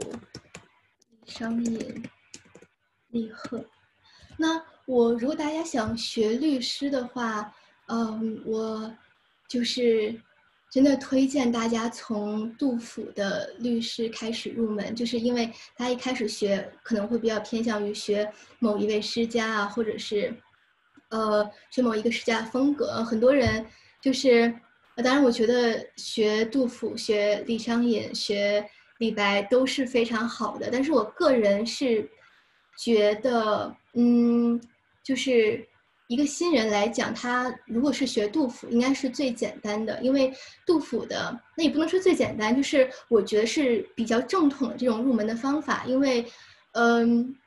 [1.10, 2.10] 李商隐、
[3.10, 3.62] 李贺。
[4.38, 7.54] 那我如果大家想学律诗的话，
[7.88, 8.96] 嗯，我
[9.50, 10.18] 就是
[10.72, 20.32] 真的推荐大家从杜甫的律诗开始入门，就是因为大家一开始学可能会比较偏向于学某一位诗家啊，或者是，
[21.10, 23.04] 呃，学某一个诗家的风格。
[23.04, 23.66] 很多人
[24.00, 24.54] 就是，
[24.98, 28.64] 当然我觉得学杜甫、学李商隐、学
[29.00, 32.08] 李白都是非常好的，但是我个人是
[32.78, 34.62] 觉得，嗯，
[35.04, 35.68] 就是。
[36.10, 40.34] 一个新人来讲，他如果是学杜甫，应该是最简单的，因为
[40.66, 46.26] 杜甫的那也不能说最简单，就是我觉得是比较正统的这种入门的方法，因为，
[46.72, 47.38] 嗯，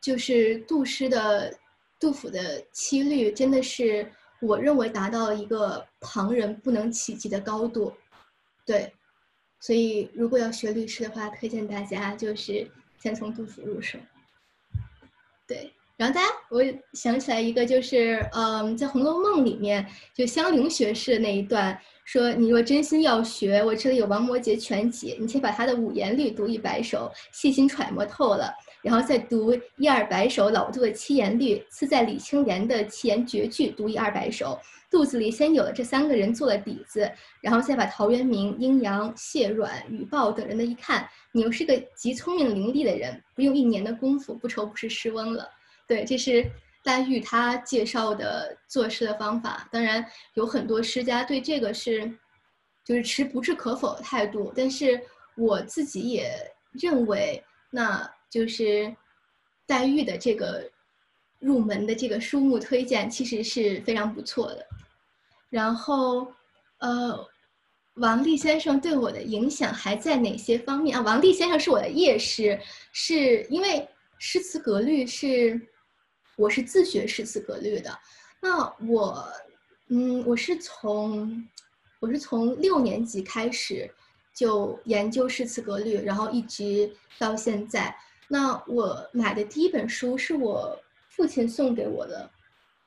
[0.00, 1.56] 就是杜诗的
[2.00, 7.94] 杜甫的七律真的是我认为达到一个旁人不能企及的高度，
[8.66, 8.92] 对，
[9.60, 13.96] 所以如果要学律诗的话，推荐大家就是先从杜甫入手，
[15.46, 15.72] 对。
[15.96, 16.62] 然后大家，我
[16.94, 34.58] 想起来一个，就是嗯，在《红楼梦》里面，就香菱学士那一段，说你若真心要学，我这里有王摩诘全集，你先把他的五言律读一百首，细心揣摩透了，然后再读一二百首老杜的七言律，次在李清莲的七言绝句读一二百首，
[34.90, 37.08] 肚子里先有了这三个人做了底子，
[37.40, 45.48] 然后再把陶渊明、阴阳、谢阮、雨豹等人的一看，你又是个极聪明伶俐的人，不用一年的功夫，不愁不是诗翁了。
[45.86, 46.50] 对，这是
[46.82, 49.68] 黛玉她介绍的作诗的方法。
[49.70, 50.04] 当然，
[50.34, 52.10] 有很多诗家对这个是，
[52.84, 54.52] 就是持不置可否的态度。
[54.56, 55.00] 但是
[55.36, 56.34] 我自己也
[56.72, 58.94] 认为，那就是
[59.66, 60.70] 黛玉的这个
[61.38, 64.66] 入门的这个书目推荐，其实是非常不错的。
[65.50, 66.32] 然后，
[66.78, 67.28] 呃，
[67.94, 71.02] 王立先生对我的影响还在哪些方面啊？
[71.02, 72.58] 王立先生是我的业师，
[72.92, 73.86] 是因为
[74.18, 75.60] 诗词格律是。
[76.36, 77.96] 我是自学诗词格律的，
[78.40, 79.28] 那我，
[79.88, 81.46] 嗯，我是从，
[82.00, 83.88] 我是从六年级开始
[84.34, 87.94] 就研究诗词格律，然后一直到现在。
[88.28, 90.76] 那我买的第一本书是我
[91.10, 92.30] 父亲送给我的，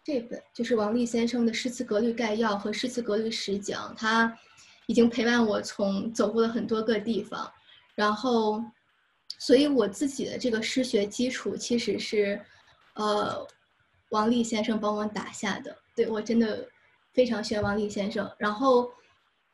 [0.03, 4.35] 这本就是王立先生的《诗词格律概要》和《诗词格律十讲》，他
[4.87, 7.49] 已经陪伴我从走过了很多个地方，
[7.93, 8.59] 然后，
[9.37, 12.41] 所以我自己的这个诗学基础其实是。
[12.95, 13.47] 呃，
[14.09, 16.67] 王立先生帮我打下的，对我真的
[17.13, 18.29] 非常喜欢王立先生。
[18.37, 18.91] 然后，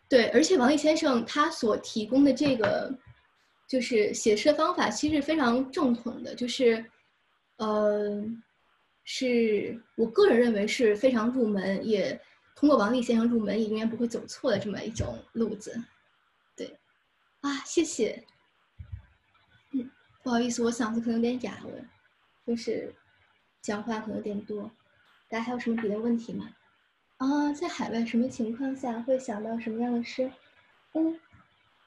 [0.08, 2.94] 对，而且王立先生他所提供的这个
[3.68, 6.86] 就是写诗的方法，其实非常正统的，就是，
[7.58, 8.24] 呃，
[9.06, 12.20] 是我个人认为是非常入门，也
[12.56, 15.76] 通过王立先生入门也永远不会走错的这么一种路子。
[16.56, 16.78] 对，
[17.40, 18.24] 啊，谢谢。
[19.72, 19.90] 嗯，
[20.22, 21.72] 不好意思，我嗓子可能有点哑了，
[22.46, 22.94] 就是。
[23.62, 24.72] 讲话可能有点多，
[25.30, 26.50] 大家还有什么别的问题吗？
[27.18, 30.32] 啊，在海外什么情况下会想到什么样的诗？
[30.94, 31.20] 嗯，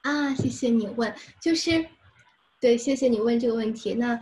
[0.03, 1.85] 啊，谢谢你问，就是，
[2.61, 3.93] 对，谢谢你问这个问题。
[3.95, 4.17] 那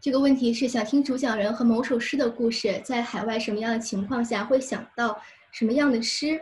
[0.00, 5.16] 这个问题是想听主讲人和某首诗的故事，在海外什么样的情况下会想到
[5.52, 6.40] 什么样的诗？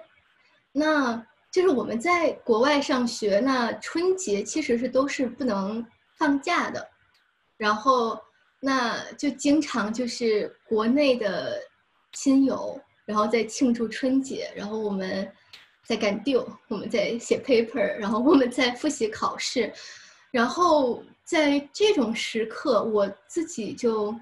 [0.72, 1.16] 那
[1.52, 6.88] 就是我们在国外上学，那春节其实是都是不能放假的，
[7.58, 8.18] 然后。
[8.60, 11.60] 那就经常就是国内的
[12.12, 15.30] 亲友，然后在庆祝春节，然后我们
[15.84, 19.72] 在赶 due，我们在写 paper，然后我们在复习考试，
[20.30, 24.14] 然后在这种时刻，我自己就，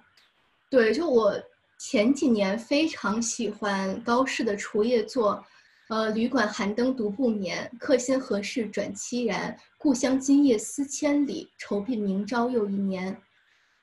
[0.68, 1.32] 对，就我
[1.78, 5.42] 前几年非常喜欢高适的除夜作，
[5.88, 13.16] 呃，旅馆寒灯独不眠，客心何事转凄然，故乡今夜思千里，愁鬓明朝又一年。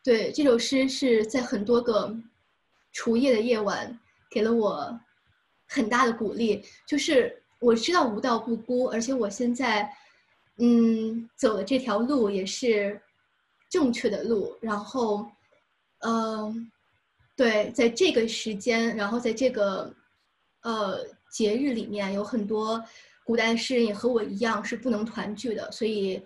[0.03, 2.15] 对这首诗是在很多个
[2.91, 3.99] 除夜的夜晚
[4.32, 4.99] 给了我
[5.68, 9.88] 很大的鼓励，就是我知道无道不孤，而且我现在
[10.57, 12.99] 嗯走的这条路也是
[13.69, 14.57] 正确的路。
[14.60, 15.26] 然后，
[15.99, 16.72] 嗯，
[17.38, 19.94] 对，在这个时间，然后在这个
[20.64, 22.84] 呃节日里面，有很多
[23.23, 26.22] 古代诗人也和我一样是不能团聚的，所以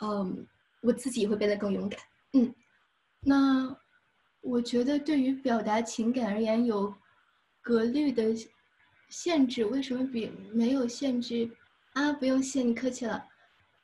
[0.00, 0.46] 嗯，
[0.80, 2.00] 我自己会变得更勇敢，
[2.32, 2.54] 嗯。
[3.20, 3.76] 那
[4.40, 6.94] 我觉得，对于表达情感而言，有
[7.60, 8.34] 格律的
[9.08, 11.50] 限制，为什么比没有限制
[11.94, 12.12] 啊？
[12.12, 13.22] 不用谢，你客气了。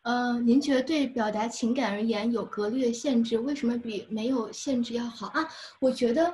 [0.02, 5.46] 呃，您觉得对表达情感而言，有格律的限制，为什么比没有限制要好啊？
[5.80, 6.32] 我觉得，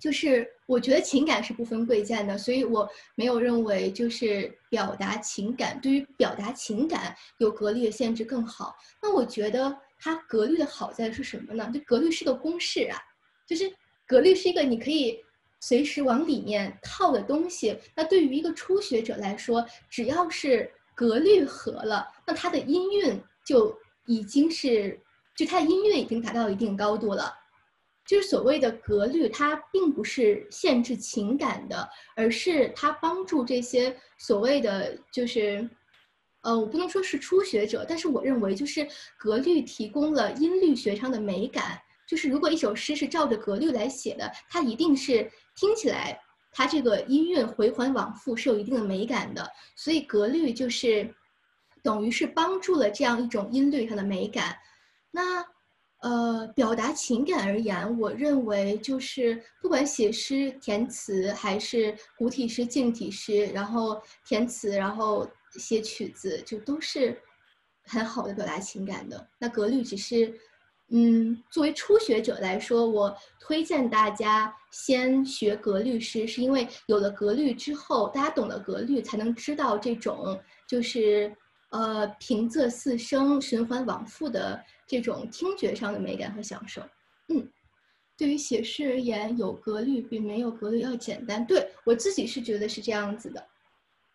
[0.00, 8.74] 就是我觉得情感是不分贵贱的，所以我没有认为就是表达情感对于表达情感有格律的限制更好。
[9.00, 9.78] 那我觉得。
[9.98, 11.70] 它格律的好在是什么呢？
[11.72, 12.98] 就格律是个公式啊，
[13.46, 13.72] 就是
[14.06, 15.18] 格律是一个你可以
[15.60, 17.78] 随时往里面套的东西。
[17.94, 25.00] 那对于一个初学者来说，只要是格律合了，那它的音韵就已经是，
[25.34, 27.34] 就它的音乐已经达到一定高度了。
[28.06, 35.68] 就是所谓的格律，它并不是限制情感的，而是它帮助这些所谓的就是，
[36.46, 38.86] 呃，我不能说是初学者，但是我认为就是
[39.18, 41.76] 格律提供了音律学上的美感。
[42.06, 46.16] 就是如果一首诗是照着格律来写的，它一定是听起来
[46.52, 49.50] 它这个音韵回环往复是有一定的美感的。
[49.74, 51.12] 所以格律就是
[51.82, 54.56] 等于是帮助了这样一种音律上的美感。
[55.10, 55.44] 那。
[56.00, 65.26] 呃，表达情感而言，我认为就是不管写诗填词，还是古体诗、近体诗，然后填词，然后
[65.58, 67.20] 写曲子，就都是
[67.84, 69.28] 很好的表达情感的。
[69.38, 70.32] 那格律只是，
[70.88, 81.34] 嗯，作为初学者来说，我推荐大家先学格律诗，是因为有了格律之后，大家懂了格律，才能知道这种就是
[81.70, 84.62] 呃平仄四声、循环往复的。
[84.88, 86.80] 这种听觉上的美感和享受，
[87.26, 87.50] 嗯，
[88.16, 91.44] 对于写诗而言，有格律比没有格律要简单。
[91.44, 93.44] 对我自己是觉得是这样子的。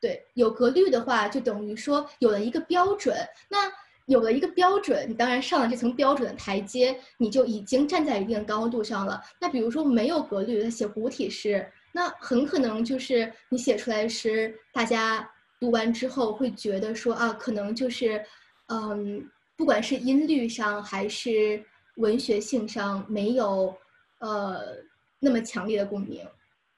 [0.02, 3.16] 对，有格律的话，就等于说有了一个标准。
[3.48, 3.72] 那
[4.08, 9.22] 有了一个标准，你当然上了这层标准的台阶，你就已经站在一定的高度上了。
[9.40, 15.30] 那比如说没有格律，写古体诗，那很可能就是你写出来诗，大家
[15.60, 18.26] 读完之后会觉得说啊，可能就是，
[18.68, 19.30] 嗯。
[19.58, 21.64] 不管是音律上还是
[21.98, 23.72] 文学性上，没有
[24.18, 24.78] 呃
[25.20, 26.26] 那么强烈的共鸣，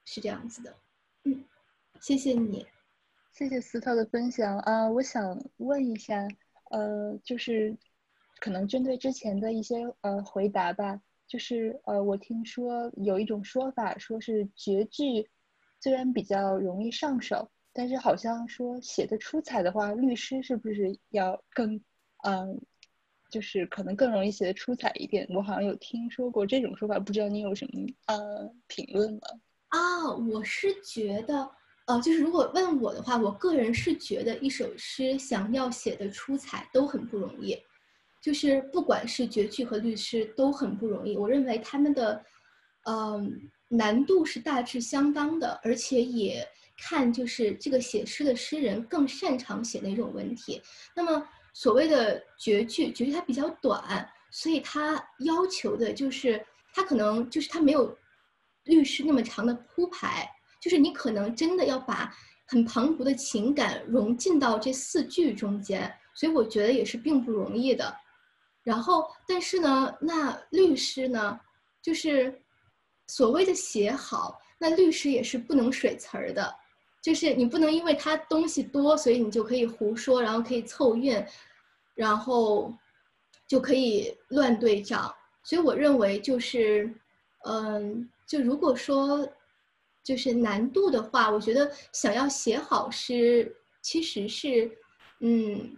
[0.04, 0.74] 是这样子的。
[1.24, 1.42] 嗯，
[1.98, 2.66] 谢谢你，
[3.34, 4.88] 谢谢斯特的分享啊。
[4.88, 6.24] 我想问一下，
[6.70, 7.76] 呃，就是
[8.38, 15.28] 可能针对之前的一些呃回答吧，就是呃，我听说有一种说法，说是绝句
[15.80, 21.74] 虽然比较容易上手，但是好像说写的出彩的话，律诗是不是要更
[22.22, 22.56] 嗯？
[23.30, 29.20] 就是可能更容易写的出彩一点，我好像有听说过这种说法，不知道你有什么呃评论吗？
[29.70, 31.50] 啊，我是觉得，
[31.86, 37.56] 呃，就是如果问我的话，我个人是觉得一首诗想要写的出彩都很不容易，
[38.22, 41.16] 就是不管是绝句和律诗都很不容易。
[41.16, 42.24] 我认为他们的，
[42.86, 46.46] 嗯，难度是大致相当的，而且也
[46.78, 50.60] 看就是这个写诗的诗人更擅长写哪种文体。
[50.94, 51.26] 那么。
[51.56, 57.96] 所谓的绝句，绝句它比较短，所以它要求的就是它可能就是它没有
[58.64, 60.28] 律诗那么长的铺排，
[60.64, 62.10] 就是你可能真的要把
[62.46, 67.94] 很磅礴的情感融进到这四句中间，所以我觉得也是并不容易的。
[68.62, 71.38] 然后，但是呢，那律诗呢，
[71.82, 72.40] 就是
[73.08, 76.56] 所谓的写好，那律诗也是不能水词儿的。
[77.02, 81.22] 就是你不能因为它东西多，所以你就可以胡说，然后可以凑韵，
[81.94, 82.72] 然后
[83.46, 85.14] 就可以乱对仗。
[85.42, 86.90] 所以我认为就是，
[87.44, 89.28] 嗯，就如果说
[90.04, 94.70] 就是难度的话，我觉得想要写好诗，其实是，
[95.20, 95.76] 嗯，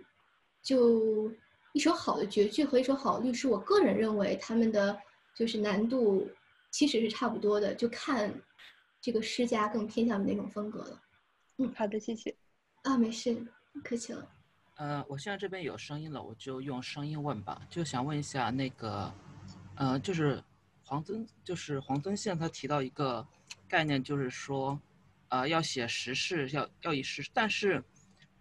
[0.62, 1.32] 就
[1.72, 4.98] 一首好的绝句和一首好的律诗，我个人认为他们的
[5.34, 6.28] 就是难度
[6.72, 8.34] 其实是差不多的，就看
[9.00, 11.00] 这个诗家更偏向于哪种风格了。
[11.58, 12.36] 嗯，好的，谢谢。
[12.82, 13.46] 啊，没事，
[13.84, 14.28] 客气了。
[14.76, 17.62] 呃，我现在这边有声音了，我就用声音问吧。
[17.70, 19.10] 就想问一下那个，
[19.76, 20.42] 呃，就是
[20.84, 23.26] 黄遵，就是黄遵宪他提到一个
[23.68, 24.80] 概念，就是说，
[25.28, 27.82] 呃，要写时事，要要以时，但是，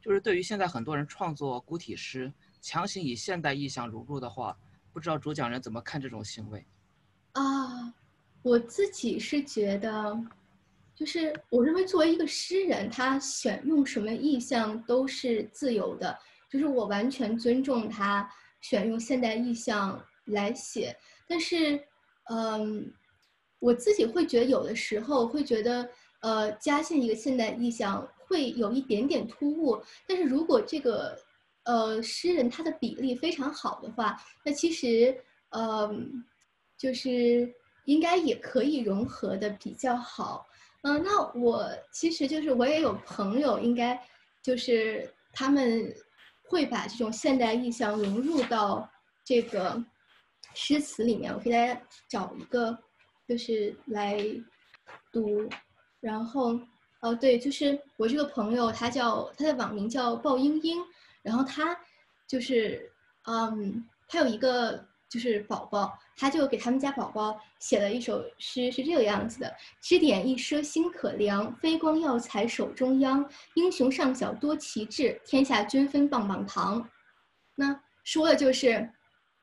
[0.02, 2.32] 就是对于现在很多人创作古体诗，
[2.62, 4.58] 强行以现代意象融入的话，
[4.94, 6.66] 不知道主讲人怎么看这种行为？
[7.34, 7.94] 啊，
[8.42, 10.18] 我自己是觉得。
[10.96, 16.18] 就是我认为，作为一个诗人，他选用什么意象都是自由的。
[16.50, 18.26] 就是我完全尊重他
[18.62, 20.98] 选用现代意象来写。
[21.28, 21.78] 但是，
[22.30, 22.94] 嗯，
[23.60, 25.90] 我自己会觉得有的时候会觉得，
[26.22, 29.82] 呃，加进一个现代意象会有一点点突兀。
[30.08, 31.18] 但是如果这个，
[31.64, 35.16] 呃，诗人他的比例非常好的话，那其实，
[35.50, 36.24] 嗯，
[36.78, 37.52] 就是
[37.86, 40.46] 应该也可以融合的比较好。
[40.84, 44.00] 嗯，那我其实就是我也有朋友，应该
[44.44, 45.92] 就是他们
[46.44, 48.88] 会把这种现代意象融入到
[49.24, 49.84] 这个
[50.54, 51.34] 诗词里面。
[51.34, 52.78] 我给大家找一个，
[53.28, 54.18] 就是来
[55.12, 55.50] 读。
[56.00, 56.60] 然后，
[57.00, 60.78] 哦，对，就是我这个朋友，他叫他的网名叫鲍英英，
[61.24, 61.76] 然后他
[62.28, 62.92] 就是，
[63.26, 73.28] 嗯，他有一个就是宝宝，他就给他们家宝宝写了一首诗，是这个样子的：支点一赊心可量，飞光耀才手中央。
[73.56, 76.88] 英雄上小多奇志，天下均分棒棒糖。
[77.56, 78.88] 那说的就是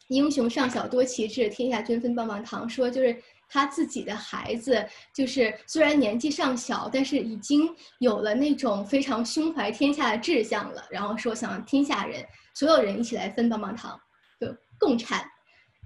[0.09, 2.68] 英雄上小多奇志，天下均分棒棒糖。
[2.68, 3.20] 说就是
[3.52, 4.82] 他自己的孩子，
[5.14, 7.68] 就是虽然年纪尚小，但是已经
[7.98, 10.82] 有了那种非常胸怀天下的志向了。
[10.90, 14.00] 然后说想天下人所有人一起来分棒棒糖，
[14.40, 14.46] 就
[14.78, 15.22] 共产。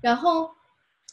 [0.01, 0.48] 然后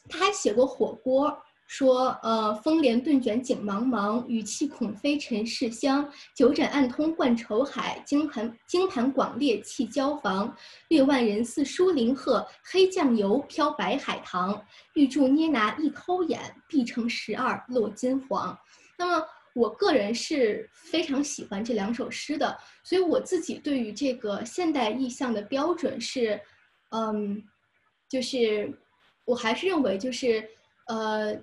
[0.08, 1.36] 他还写过火锅，
[1.74, 6.08] 说呃风帘顿卷景茫茫，雨气恐飞尘世香。
[6.36, 10.56] 九枕暗通贯愁海，金盘金盘广列气交房。
[10.90, 14.64] 六万人似疏林鹤，黑酱油飘白海棠。
[14.94, 18.56] 玉柱捏拿一偷眼，必成十二落金黄。
[18.96, 19.26] 那么
[19.56, 26.40] 我个人是非常喜欢这两首诗的，所以我自己对于这个现代意象的标准是，
[26.92, 27.44] 嗯，
[28.08, 28.72] 就是
[29.26, 30.48] 我还是认为就是
[30.86, 31.34] 呃，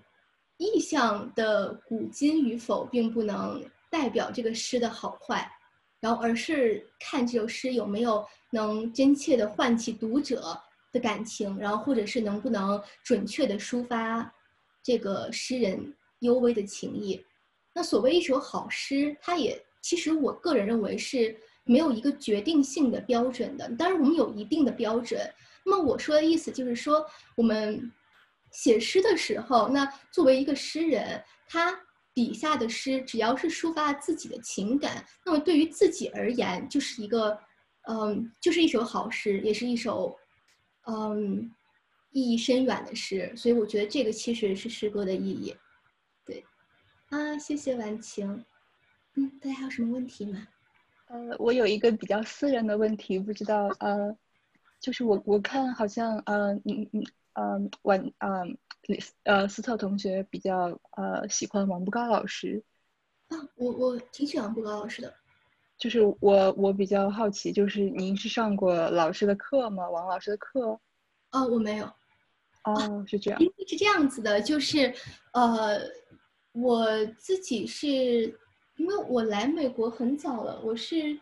[0.61, 5.51] 意象的古今与否并不能代表这个诗的好坏，
[6.01, 10.61] 然后而是看这首诗有没有能真切的唤起读者
[10.93, 14.31] 的感情，然后或者是能不能准确的抒发
[14.83, 17.25] 这个诗人幽微的情意。
[17.75, 21.35] 那所谓一首好诗，它也其实我个人认为是
[21.65, 23.67] 没有一个决定性的标准的。
[23.79, 25.19] 当然，我们有一定的标准。
[25.65, 27.07] 那么我说的意思就是说，
[27.37, 27.91] 我们
[28.53, 31.79] 写诗的时候，那作为一个诗人，他
[32.13, 37.39] 笔下的诗只要是抒发自己的情感，那么对于自己而言，就是一个，
[37.89, 40.19] 嗯，就是一首好诗，也是一首，
[40.87, 41.51] 嗯，
[42.11, 43.33] 意义深远的诗。
[43.37, 45.55] 所以我觉得这个其实是诗歌的意义。
[46.25, 46.45] 对，
[47.11, 48.45] 啊，谢谢婉晴。
[49.15, 50.47] 嗯，大家还有什么问题吗？
[51.07, 54.17] 呃，我有一个比较私人的问题，不知道呃。
[54.81, 56.89] 就是我我看好像呃嗯
[57.35, 58.45] 嗯呃晚呃
[59.25, 62.63] 呃斯特同学比较呃喜欢王步高老师
[63.29, 65.15] 啊我我挺喜欢王步高老师的，
[65.79, 69.89] 就是我我比较好奇，就是您是上过老师的课吗？
[69.89, 70.79] 王老师的课？
[71.31, 71.87] 哦我没有，
[72.65, 74.93] 哦是这样，因为是这样子的，就是
[75.33, 75.81] 呃
[76.53, 77.87] 我自己是
[78.77, 81.19] 因为我来美国很早了，我是。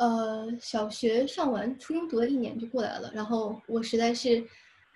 [0.00, 3.10] 呃，小学上完，初中读了一年就过来了。
[3.12, 4.46] 然后我实在是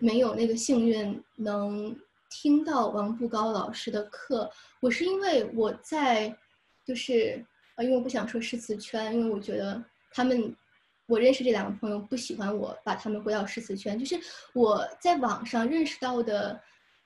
[0.02, 1.96] 没有那个幸运能
[2.28, 4.50] 听到王步高老师的课。
[4.80, 6.36] 我是因为我在，
[6.84, 7.46] 就是
[7.76, 9.80] 呃，因为我不想说诗词圈，因为我觉得
[10.10, 10.52] 他们，
[11.06, 13.96] 我认识这两个朋友不喜欢我把他们归到诗词圈。
[13.96, 14.20] 就是
[14.54, 16.60] 我在网上认识到的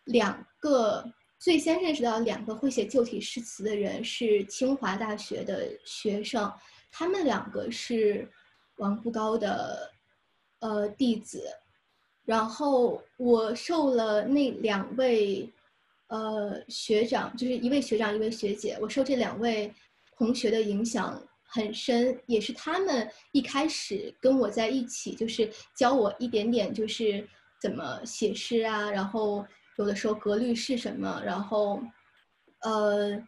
[0.05, 1.05] 两个，
[1.39, 6.51] 最先认识到两个会写旧体诗词的人是清华大学的学生。
[6.91, 8.27] 他们两个是
[8.77, 9.93] 王步高的
[10.61, 11.45] 呃弟子，
[12.27, 15.51] 然后我受了那两位
[16.09, 19.73] 呃学长，就是一位学长一位学姐，我受这两位
[20.19, 27.27] 同学的影响很深，也是他们一开始跟我在一起，就是教我一点点就是
[27.63, 29.43] 怎么写诗啊，然后
[29.79, 31.81] 有的时候格律是什么，然后
[32.61, 33.19] 呃。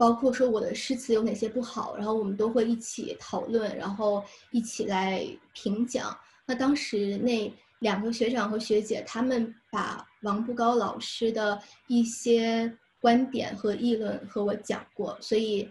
[0.00, 6.18] 包括说我的诗词有哪些不好，然后我们都会一起讨论，然后一起来评讲。
[6.46, 15.70] 那当时那两个学长和学姐，他们把王步高老师的一些观点和议论和我讲过，所以，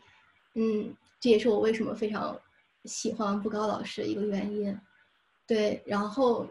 [0.55, 2.39] 嗯，这也是我为什么非常
[2.83, 4.77] 喜欢王步高老师的一个原因。
[5.47, 6.47] 对，然后，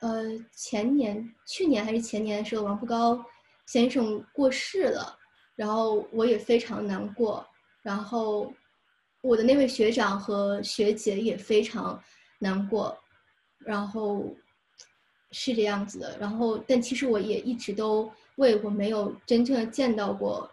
[0.00, 3.24] 呃，前年、去年还是前年的时候，王步高
[3.66, 5.18] 先生过世了。
[5.56, 7.46] 然后我也非常难过，
[7.80, 8.52] 然后
[9.20, 12.02] 我的那位学长和学姐也非常
[12.40, 12.98] 难过，
[13.58, 14.34] 然后
[15.34, 16.16] 是这样子的。
[16.18, 20.50] 然后，但其实我也一直都为我没有真正的见到过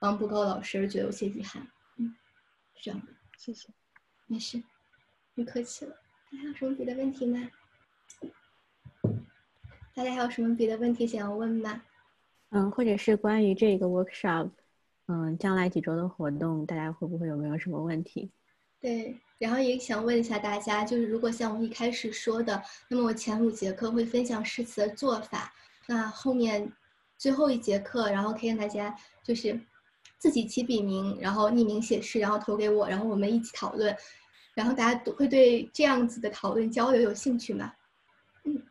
[0.00, 1.66] 王步高老师而觉得有些遗憾。
[1.96, 2.14] 嗯，
[2.74, 3.68] 是这样的，谢谢，
[4.26, 4.62] 没事，
[5.34, 5.96] 不客气了。
[6.30, 7.50] 大家有什么别的问题吗？
[9.94, 11.82] 大家还有什么别的问题想要问吗？
[12.50, 14.50] 嗯，或者是关于这个 workshop，
[15.06, 18.30] 嗯，将来几周的活动，大家会不会有没有什么问题？
[18.80, 25.50] 对，然后也想问一下大家，就是如果像我一开始说的，那么我前五节课会分享诗词的做法，
[25.86, 26.70] 那后面
[27.16, 28.94] 最后一节课，然后可以让大家
[29.24, 29.58] 就是
[30.18, 33.96] 自己起笔名，然后匿名写诗，然后投给我，然后我们一起讨论，
[34.52, 37.72] 然后大家都会对这样子的讨论交流有兴趣吗？
[38.44, 38.62] 嗯，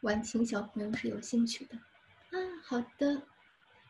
[0.00, 1.76] 晚晴小朋友是有兴趣的。
[1.76, 3.20] 啊，好的，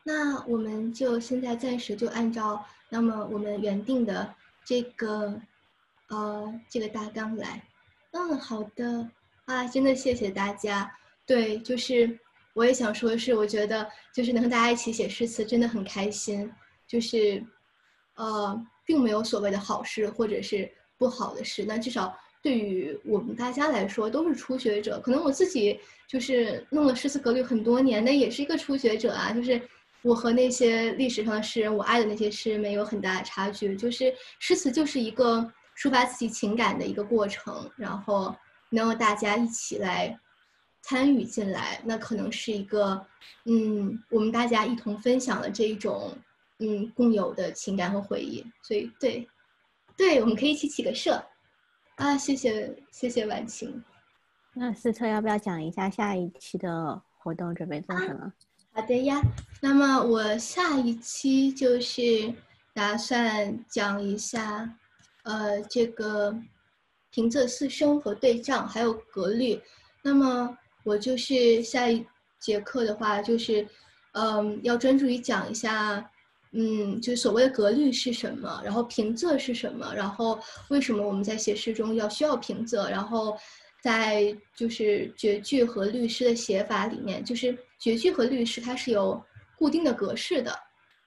[0.03, 4.35] 那我们就现在暂时就按照那么我们原定的
[4.65, 5.41] 这个，
[6.09, 7.63] 呃，这个大纲来。
[8.11, 9.09] 嗯，好的，
[9.45, 10.91] 啊，真的谢谢大家。
[11.25, 12.19] 对，就是
[12.53, 16.51] 我也想说的是，我觉得就是能和大家一起写诗词真的很开心，
[16.87, 17.43] 就是
[18.15, 24.99] 呃，并没有所谓的好事或者是不好的事，那至少对于我们大家来说都是初学者。
[25.01, 29.61] 可能我自己就是弄了诗词格律很多年，那也是一个初学者啊，就是
[30.01, 33.75] 我和那些历史上的诗人，我爱的那些诗人们有很大的差距。
[33.75, 38.35] 就是诗词就是一个抒发自己情感的一个过程，然后
[38.69, 40.19] 能有大家一起来。
[40.81, 43.05] 参与进来，那可能是一个，
[43.43, 46.17] 嗯，我们大家一同分享了这一种，
[46.59, 48.43] 嗯，共有的情感和回忆。
[48.63, 49.27] 所以，对，
[49.97, 51.21] 对，我们可以一起起个社，
[51.97, 53.83] 啊，谢谢，谢谢婉晴。
[54.53, 58.31] 那思特要不要讲一下下一期的活动准备做什么？
[58.71, 59.21] 好的呀，
[59.61, 62.33] 那么我下一期就是
[62.73, 64.77] 打算讲一下，
[65.23, 66.35] 呃，这个
[67.11, 69.61] 平仄四声和对仗，还有格律，
[70.01, 70.57] 那么。
[70.85, 72.03] 我就是下一
[72.39, 73.67] 节课的话，就是，
[74.13, 76.09] 嗯，要专注于讲一下，
[76.53, 80.39] 嗯，就是所谓的格律是什么，然后平仄是什么，然后
[80.69, 83.37] 为什么我们在写诗中要需要平仄，然后
[83.83, 89.21] 在就是绝句和律诗的写法里面，就是绝句和律诗它是有
[89.57, 90.57] 固定的格式的，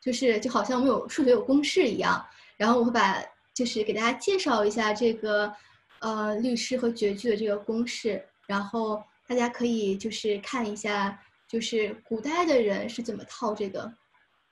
[0.02, 2.24] 就是就好像我们有数学有公式一样，
[2.58, 3.24] 然后我会把
[3.54, 5.54] 就是给大家介绍一下这个，
[6.00, 9.02] 呃，律诗和绝句的这个公式，然后。
[9.24, 11.18] 大家可以就是看一下，
[11.48, 13.90] 就是古代的人是怎么套这个，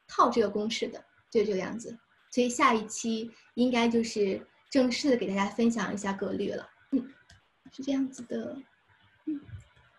[0.09, 1.99] 套这个公式的，就这个样子。
[2.31, 4.41] 所以下一期应该就是
[4.71, 6.67] 正式的给大家分享一下格律了。
[6.93, 7.13] 嗯，
[7.73, 8.57] 是这样子的。
[9.27, 9.39] 嗯，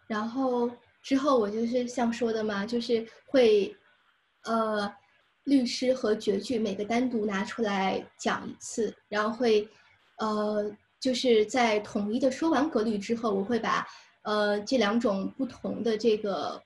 [0.08, 0.72] 然后
[1.04, 3.76] 之后我就是像说的嘛，就是会，
[4.46, 4.92] 呃，
[5.44, 9.68] 律诗和绝句每个单独拿出来讲一次，然后会，
[10.18, 13.88] 呃，就是在统一的说完格律之后，我会把。
[14.24, 16.62] 呃，这两种不同的这个，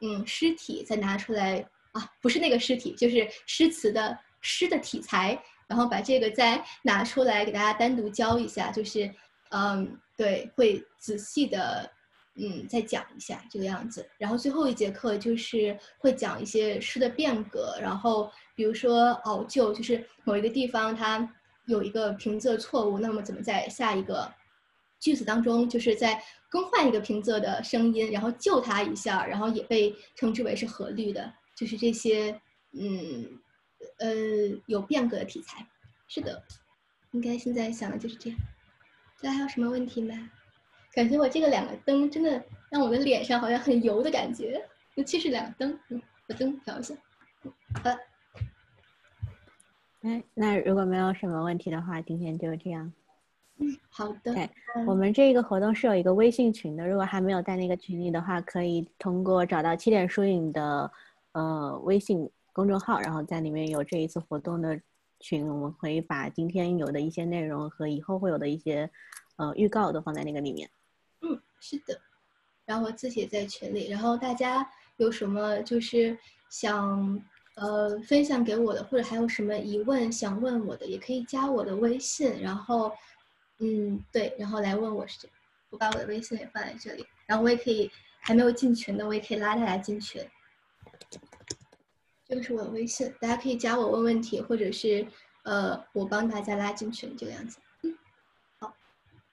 [0.00, 1.58] 嗯，诗体再拿出来
[1.90, 5.36] 啊，不是那个诗体，就是诗词的诗的题材，
[5.66, 9.12] 然后把这个再拿出来给大家单独教一下，就是，
[9.50, 11.90] 嗯，对，会仔细的，
[12.34, 14.08] 嗯，再讲一下这个样子。
[14.18, 21.28] 然后最后一节课就是会讲一些诗的变革，然后比如说熬旧，就是某一个地方它
[21.66, 24.32] 有一个平仄错误，那么怎么在下一个。
[25.02, 32.38] 句子当中，就是在更换一个平仄的声音，然后救它一下，然后也被称之为是合律的，就是这些，
[32.78, 33.40] 嗯，
[33.98, 34.14] 呃，
[34.66, 35.66] 有变革的题材。
[36.06, 36.44] 是的，
[37.12, 38.38] 应该现在想的就是这样。
[39.22, 40.30] 大家还有什么问题吗？
[40.92, 44.60] 感觉我这个两个灯真的让我的脸上好像很油的感觉，
[44.96, 46.94] 尤其是两个灯，嗯，把灯调一下。
[47.82, 47.90] 好。
[50.02, 52.90] 哎，那如果没有什么问题的话，今天就这样。
[53.58, 54.32] 嗯，好的。
[54.32, 54.48] 对，
[54.86, 60.90] 我们这个活动是有一个微信群的，如果还没有在那个群里的话，可以通过找到七点书影的
[61.32, 64.80] 呃微信公众号，然后在里面有这一次活动的
[65.18, 68.90] 群，我们可以把今天有的一些内容和以后会有的一些
[69.36, 70.70] 呃预告都放在那个里面。
[71.60, 72.00] 是的。
[72.64, 76.18] 然后我自己也在群里，然后大家有什么就是
[76.48, 77.22] 想
[77.54, 82.90] 呃分享给我的，或者还有什么疑问想问我的，也可以加我的微信，然后。
[83.62, 85.28] 嗯，对，然后来问我是，
[85.68, 90.26] 我把我的微信也放在这里，然后我也可以还没有进群的，我也可以拉大家进群。
[92.24, 95.06] 这个是我的微信，大家可以加我问问题，或者是
[95.42, 97.58] 呃，我帮大家拉进群这个样子。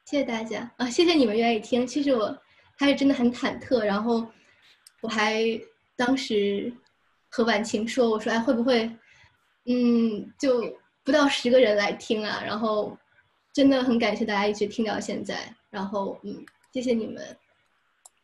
[0.07, 1.85] 谢谢大家啊，谢谢你们愿意听。
[1.85, 2.41] 其实我
[2.77, 4.25] 还是真的很忐忑，然后
[5.01, 5.43] 我还
[5.97, 6.73] 当时
[7.27, 8.89] 和婉晴说，我说哎会不会，
[9.65, 10.63] 嗯，就
[11.03, 12.97] 不到十个人来听啊，然后。
[13.53, 17.35] 真的很感谢大家一直听到现在，然后嗯，谢谢你们，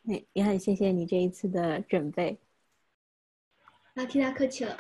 [0.04, 2.38] 也也很谢谢你这一次的准备。
[3.96, 4.78] 那替他客气了。